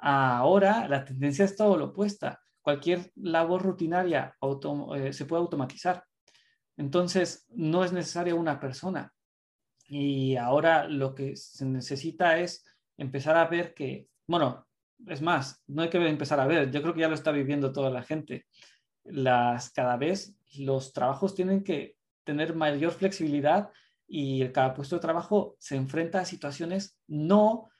Ahora 0.00 0.86
la 0.88 1.04
tendencia 1.04 1.44
es 1.44 1.56
todo 1.56 1.76
lo 1.76 1.86
opuesta. 1.86 2.40
Cualquier 2.62 3.10
labor 3.16 3.62
rutinaria 3.62 4.36
eh, 4.96 5.12
se 5.12 5.24
puede 5.24 5.42
automatizar. 5.42 6.04
Entonces, 6.76 7.46
no 7.50 7.84
es 7.84 7.92
necesaria 7.92 8.34
una 8.34 8.60
persona. 8.60 9.12
Y 9.86 10.36
ahora 10.36 10.88
lo 10.88 11.14
que 11.14 11.36
se 11.36 11.66
necesita 11.66 12.38
es 12.38 12.64
empezar 12.96 13.36
a 13.36 13.46
ver 13.46 13.74
que, 13.74 14.08
bueno, 14.26 14.66
es 15.06 15.20
más, 15.20 15.62
no 15.66 15.82
hay 15.82 15.90
que 15.90 15.98
empezar 15.98 16.40
a 16.40 16.46
ver, 16.46 16.70
yo 16.70 16.80
creo 16.80 16.94
que 16.94 17.00
ya 17.00 17.08
lo 17.08 17.14
está 17.14 17.32
viviendo 17.32 17.72
toda 17.72 17.90
la 17.90 18.02
gente. 18.02 18.46
Las, 19.04 19.70
cada 19.70 19.96
vez 19.96 20.36
los 20.56 20.92
trabajos 20.92 21.34
tienen 21.34 21.62
que 21.62 21.96
tener 22.24 22.54
mayor 22.54 22.92
flexibilidad 22.92 23.70
y 24.06 24.48
cada 24.48 24.74
puesto 24.74 24.96
de 24.96 25.02
trabajo 25.02 25.56
se 25.58 25.76
enfrenta 25.76 26.20
a 26.20 26.24
situaciones 26.24 26.98
no 27.06 27.70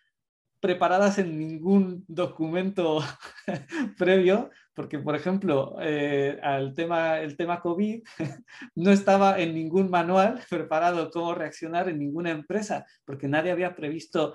preparadas 0.64 1.18
en 1.18 1.38
ningún 1.38 2.06
documento 2.08 3.00
previo, 3.98 4.50
porque, 4.72 4.98
por 4.98 5.14
ejemplo, 5.14 5.76
eh, 5.82 6.40
al 6.42 6.72
tema, 6.72 7.20
el 7.20 7.36
tema 7.36 7.60
COVID 7.60 8.02
no 8.74 8.90
estaba 8.90 9.38
en 9.38 9.54
ningún 9.54 9.90
manual 9.90 10.40
preparado 10.48 11.10
cómo 11.10 11.34
reaccionar 11.34 11.90
en 11.90 11.98
ninguna 11.98 12.30
empresa, 12.30 12.86
porque 13.04 13.28
nadie 13.28 13.50
había 13.50 13.76
previsto 13.76 14.32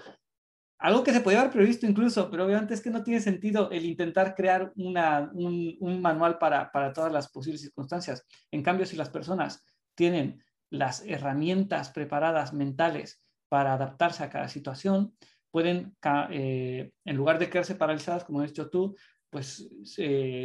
algo 0.80 1.04
que 1.04 1.12
se 1.12 1.20
podía 1.20 1.42
haber 1.42 1.52
previsto 1.52 1.86
incluso, 1.86 2.32
pero 2.32 2.46
obviamente 2.46 2.74
es 2.74 2.82
que 2.82 2.89
no 2.89 3.04
tiene 3.04 3.20
sentido 3.20 3.70
el 3.70 3.86
intentar 3.86 4.34
crear 4.34 4.72
una, 4.78 5.30
un, 5.34 6.02
manual 6.02 6.38
para, 6.38 6.72
para 6.72 6.94
todas 6.94 7.12
las 7.12 7.30
posibles 7.30 7.62
circunstancias. 7.62 8.26
En 8.50 8.63
cambio, 8.63 8.86
si 8.86 8.96
las 8.96 9.10
personas 9.10 9.65
tienen 9.94 10.42
las 10.70 11.06
herramientas 11.06 11.89
preparadas 11.89 12.54
mentales 12.54 13.22
para 13.50 13.74
adaptarse 13.74 14.24
a 14.24 14.30
cada 14.30 14.48
situación, 14.48 15.13
pueden, 15.52 15.98
eh, 16.30 16.92
en 17.04 17.15
lugar 17.18 17.39
de 17.39 17.50
quedarse 17.50 17.76
paralizadas, 17.76 18.24
como 18.24 18.39
has 18.39 18.48
dicho 18.48 18.70
tú, 18.70 18.96
pues 19.30 19.70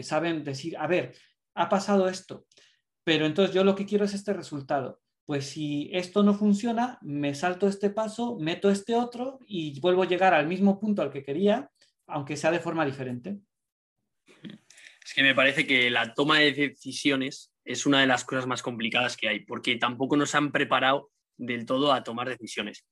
saben 0.03 0.43
decir, 0.43 0.77
a 0.77 0.87
ver, 0.89 1.15
ha 1.55 1.69
pasado 1.69 2.09
esto, 2.09 2.47
pero 3.05 3.25
entonces 3.27 3.55
yo 3.55 3.63
lo 3.63 3.77
que 3.77 3.87
quiero 3.87 4.05
es 4.05 4.15
este 4.15 4.33
resultado. 4.33 5.01
Pues 5.27 5.47
si 5.47 5.91
esto 5.93 6.23
no 6.23 6.35
funciona, 6.35 6.99
me 7.01 7.35
salto 7.35 7.67
este 7.67 7.91
paso, 7.91 8.37
meto 8.39 8.71
este 8.71 8.95
otro 8.95 9.39
y 9.47 9.81
vuelvo 9.81 10.03
a 10.03 10.09
llegar 10.09 10.35
al 10.35 10.47
mismo 10.47 10.79
punto 10.79 11.01
al 11.01 11.11
que 11.11 11.23
quería, 11.23 11.71
aunque 12.07 12.37
sea 12.37 12.51
de 12.51 12.61
forma 12.61 12.85
diferente. 12.85 13.39
Es 15.05 15.13
que 15.15 15.23
me 15.23 15.35
parece 15.35 15.67
que 15.67 15.91
la 15.91 16.15
toma 16.15 16.39
de 16.41 16.53
decisiones 16.53 17.53
es 17.65 17.87
una 17.87 18.01
de 18.01 18.07
las 18.07 18.25
cosas 18.25 18.47
más 18.47 18.63
complicadas 18.63 19.17
que 19.17 19.29
hay, 19.29 19.41
porque 19.41 19.77
tampoco 19.77 20.17
nos 20.17 20.35
han 20.35 20.53
preparado 20.53 21.11
del 21.37 21.67
todo 21.67 21.93
a 21.93 22.05
tomar 22.05 22.29
decisiones. 22.29 22.87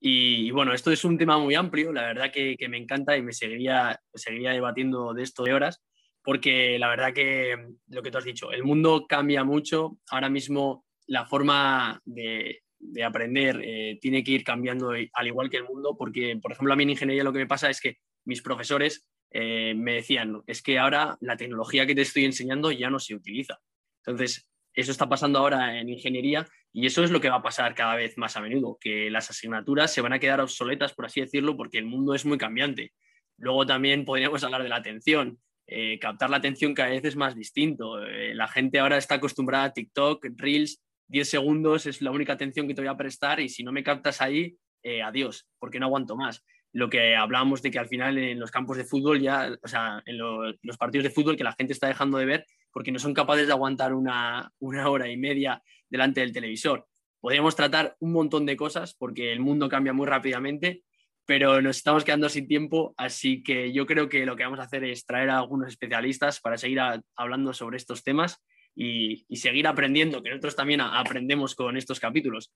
Y, 0.00 0.50
bueno, 0.52 0.72
esto 0.74 0.92
es 0.92 1.04
un 1.04 1.18
tema 1.18 1.38
muy 1.38 1.54
amplio, 1.54 1.92
la 1.92 2.02
verdad 2.02 2.30
que, 2.30 2.56
me 2.68 2.76
encanta 2.76 3.16
y 3.16 3.22
me 3.22 3.32
seguiría, 3.32 4.00
seguiría 4.14 4.52
debatiendo 4.52 5.12
de 5.12 5.22
esto 5.22 5.42
de 5.42 5.54
horas, 5.54 5.82
porque 6.22 6.78
la 6.78 6.88
verdad 6.88 7.12
que 7.12 7.56
lo 7.88 8.02
que 8.02 8.10
tú 8.10 8.18
has 8.18 8.24
dicho, 8.24 8.52
el 8.52 8.62
mundo 8.62 9.06
cambia 9.08 9.42
mucho, 9.42 9.98
ahora 10.10 10.28
mismo 10.28 10.84
la 11.08 11.26
forma 11.26 12.00
de, 12.04 12.62
aprender 13.04 13.60
eh, 13.64 13.98
tiene 14.00 14.22
que 14.22 14.30
ir 14.30 14.44
cambiando 14.44 14.90
al 14.90 15.26
igual 15.26 15.50
que 15.50 15.56
el 15.56 15.64
mundo, 15.64 15.96
porque 15.98 16.38
por 16.40 16.52
ejemplo 16.52 16.72
a 16.72 16.76
mí 16.76 16.84
en 16.84 16.90
ingeniería 16.90 17.24
lo 17.24 17.32
que 17.32 17.40
me 17.40 17.46
pasa 17.46 17.68
es 17.68 17.80
que 17.80 17.96
mis 18.24 18.40
profesores 18.40 19.08
eh, 19.30 19.74
me 19.74 19.94
decían, 19.94 20.42
es 20.46 20.62
que 20.62 20.78
ahora 20.78 21.16
la 21.20 21.36
tecnología 21.36 21.86
que 21.86 21.94
te 21.94 22.02
estoy 22.02 22.24
enseñando 22.24 22.70
ya 22.70 22.90
no 22.90 22.98
se 22.98 23.14
utiliza. 23.14 23.58
Entonces, 24.04 24.48
eso 24.72 24.92
está 24.92 25.08
pasando 25.08 25.38
ahora 25.38 25.80
en 25.80 25.88
ingeniería 25.88 26.46
y 26.72 26.86
eso 26.86 27.02
es 27.02 27.10
lo 27.10 27.20
que 27.20 27.28
va 27.28 27.36
a 27.36 27.42
pasar 27.42 27.74
cada 27.74 27.96
vez 27.96 28.16
más 28.16 28.36
a 28.36 28.40
menudo, 28.40 28.78
que 28.80 29.10
las 29.10 29.28
asignaturas 29.30 29.92
se 29.92 30.00
van 30.00 30.12
a 30.12 30.18
quedar 30.18 30.40
obsoletas, 30.40 30.94
por 30.94 31.06
así 31.06 31.20
decirlo, 31.20 31.56
porque 31.56 31.78
el 31.78 31.86
mundo 31.86 32.14
es 32.14 32.24
muy 32.24 32.38
cambiante. 32.38 32.92
Luego 33.38 33.66
también 33.66 34.04
podríamos 34.04 34.44
hablar 34.44 34.62
de 34.62 34.68
la 34.68 34.76
atención. 34.76 35.38
Eh, 35.66 35.98
captar 35.98 36.30
la 36.30 36.38
atención 36.38 36.74
cada 36.74 36.90
vez 36.90 37.04
es 37.04 37.16
más 37.16 37.34
distinto. 37.34 37.98
La 37.98 38.48
gente 38.48 38.78
ahora 38.78 38.96
está 38.96 39.16
acostumbrada 39.16 39.64
a 39.64 39.72
TikTok, 39.72 40.24
Reels, 40.36 40.80
10 41.08 41.28
segundos 41.28 41.86
es 41.86 42.02
la 42.02 42.10
única 42.10 42.34
atención 42.34 42.68
que 42.68 42.74
te 42.74 42.82
voy 42.82 42.88
a 42.88 42.96
prestar 42.96 43.40
y 43.40 43.48
si 43.48 43.64
no 43.64 43.72
me 43.72 43.82
captas 43.82 44.20
ahí, 44.20 44.56
eh, 44.82 45.02
adiós, 45.02 45.46
porque 45.58 45.80
no 45.80 45.86
aguanto 45.86 46.16
más. 46.16 46.44
Lo 46.72 46.90
que 46.90 47.16
hablábamos 47.16 47.62
de 47.62 47.70
que 47.70 47.78
al 47.78 47.88
final 47.88 48.18
en 48.18 48.38
los 48.38 48.50
campos 48.50 48.76
de 48.76 48.84
fútbol 48.84 49.20
ya, 49.20 49.50
o 49.62 49.68
sea, 49.68 50.02
en 50.04 50.18
los 50.18 50.76
partidos 50.78 51.04
de 51.04 51.10
fútbol 51.10 51.36
que 51.36 51.44
la 51.44 51.54
gente 51.54 51.72
está 51.72 51.88
dejando 51.88 52.18
de 52.18 52.26
ver 52.26 52.46
porque 52.72 52.92
no 52.92 52.98
son 52.98 53.14
capaces 53.14 53.46
de 53.46 53.52
aguantar 53.52 53.94
una, 53.94 54.52
hora 54.60 55.10
y 55.10 55.16
media 55.16 55.62
delante 55.88 56.20
del 56.20 56.32
televisor. 56.32 56.86
Podríamos 57.20 57.56
tratar 57.56 57.96
un 58.00 58.12
montón 58.12 58.46
de 58.46 58.56
cosas 58.56 58.94
porque 58.94 59.32
el 59.32 59.40
mundo 59.40 59.68
cambia 59.68 59.92
muy 59.92 60.06
rápidamente, 60.06 60.84
pero 61.24 61.60
nos 61.60 61.78
estamos 61.78 62.04
quedando 62.04 62.28
sin 62.28 62.46
tiempo, 62.46 62.94
así 62.96 63.42
que 63.42 63.72
yo 63.72 63.86
creo 63.86 64.08
que 64.08 64.24
lo 64.24 64.36
que 64.36 64.44
vamos 64.44 64.60
a 64.60 64.64
hacer 64.64 64.84
es 64.84 65.04
traer 65.06 65.30
a 65.30 65.38
algunos 65.38 65.68
especialistas 65.68 66.40
para 66.40 66.58
seguir 66.58 66.80
hablando 67.16 67.52
sobre 67.52 67.78
estos 67.78 68.04
temas 68.04 68.40
y, 68.74 69.24
seguir 69.36 69.66
aprendiendo, 69.66 70.22
que 70.22 70.30
nosotros 70.30 70.56
también 70.56 70.80
aprendemos 70.80 71.54
con 71.54 71.76
estos 71.76 71.98
capítulos. 71.98 72.52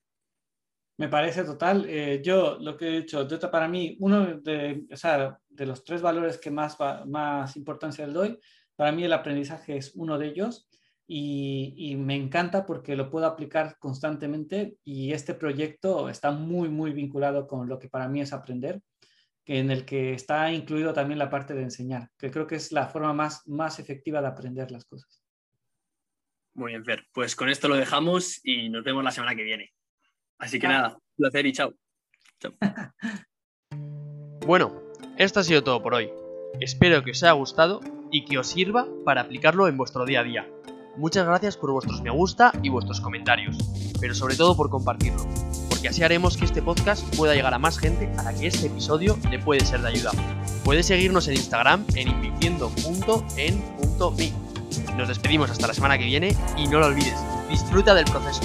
Me 0.98 1.08
parece 1.08 1.44
total. 1.44 1.86
Eh, 1.88 2.20
yo 2.22 2.58
lo 2.60 2.76
que 2.76 2.88
he 2.88 3.00
dicho, 3.00 3.26
para 3.50 3.66
mí, 3.66 3.96
uno 4.00 4.36
de, 4.36 4.84
de 5.48 5.66
los 5.66 5.84
tres 5.84 6.02
valores 6.02 6.38
que 6.38 6.50
más, 6.50 6.76
más 7.06 7.56
importancia 7.56 8.06
le 8.06 8.12
doy 8.12 8.38
para 8.76 8.92
mí 8.92 9.04
el 9.04 9.12
aprendizaje 9.12 9.76
es 9.76 9.92
uno 9.94 10.18
de 10.18 10.26
ellos 10.28 10.68
y, 11.06 11.94
me 11.98 12.16
encanta 12.16 12.64
porque 12.64 12.96
lo 12.96 13.10
puedo 13.10 13.26
aplicar 13.26 13.76
constantemente 13.78 14.76
y 14.82 15.12
este 15.12 15.34
proyecto 15.34 16.08
está 16.08 16.30
muy, 16.30 16.68
muy 16.68 16.92
vinculado 16.92 17.46
con 17.46 17.68
lo 17.68 17.78
que 17.78 17.88
para 17.88 18.08
mí 18.08 18.20
es 18.20 18.32
aprender, 18.32 18.80
en 19.44 19.70
el 19.70 19.84
que 19.84 20.14
está 20.14 20.50
incluido 20.52 20.92
también 20.92 21.18
la 21.18 21.30
parte 21.30 21.54
de 21.54 21.62
enseñar, 21.62 22.08
que 22.18 22.30
creo 22.30 22.46
que 22.46 22.56
es 22.56 22.72
la 22.72 22.88
forma 22.88 23.12
más, 23.12 23.46
más 23.46 23.78
efectiva 23.78 24.20
de 24.20 24.28
aprender 24.28 24.70
las 24.70 24.84
cosas. 24.84 25.21
Muy 26.54 26.72
bien, 26.72 26.84
Fer. 26.84 27.06
Pues 27.12 27.34
con 27.34 27.48
esto 27.48 27.68
lo 27.68 27.76
dejamos 27.76 28.40
y 28.44 28.68
nos 28.68 28.84
vemos 28.84 29.02
la 29.02 29.10
semana 29.10 29.34
que 29.34 29.42
viene. 29.42 29.72
Así 30.38 30.58
que 30.58 30.68
nada, 30.68 30.96
un 30.96 31.16
placer 31.16 31.46
y 31.46 31.52
chao. 31.52 31.74
chao. 32.40 32.52
bueno, 34.46 34.82
esto 35.16 35.40
ha 35.40 35.44
sido 35.44 35.62
todo 35.62 35.82
por 35.82 35.94
hoy. 35.94 36.10
Espero 36.60 37.02
que 37.02 37.12
os 37.12 37.22
haya 37.22 37.32
gustado 37.32 37.80
y 38.10 38.24
que 38.24 38.38
os 38.38 38.48
sirva 38.48 38.86
para 39.04 39.22
aplicarlo 39.22 39.68
en 39.68 39.76
vuestro 39.76 40.04
día 40.04 40.20
a 40.20 40.24
día. 40.24 40.48
Muchas 40.96 41.26
gracias 41.26 41.56
por 41.56 41.72
vuestros 41.72 42.02
me 42.02 42.10
gusta 42.10 42.52
y 42.62 42.68
vuestros 42.68 43.00
comentarios, 43.00 43.56
pero 43.98 44.14
sobre 44.14 44.36
todo 44.36 44.54
por 44.54 44.68
compartirlo, 44.68 45.26
porque 45.70 45.88
así 45.88 46.02
haremos 46.02 46.36
que 46.36 46.44
este 46.44 46.60
podcast 46.60 47.02
pueda 47.16 47.34
llegar 47.34 47.54
a 47.54 47.58
más 47.58 47.78
gente 47.78 48.12
a 48.18 48.24
la 48.24 48.38
que 48.38 48.48
este 48.48 48.66
episodio 48.66 49.18
le 49.30 49.38
puede 49.38 49.64
ser 49.64 49.80
de 49.80 49.88
ayuda. 49.88 50.10
Puedes 50.64 50.84
seguirnos 50.86 51.28
en 51.28 51.34
Instagram 51.34 51.86
en 51.94 52.08
invirtiendo.en.me. 52.08 54.41
Nos 54.96 55.08
despedimos 55.08 55.50
hasta 55.50 55.66
la 55.66 55.74
semana 55.74 55.98
que 55.98 56.04
viene 56.04 56.36
y 56.56 56.66
no 56.66 56.78
lo 56.78 56.86
olvides, 56.86 57.18
disfruta 57.50 57.94
del 57.94 58.04
proceso. 58.04 58.42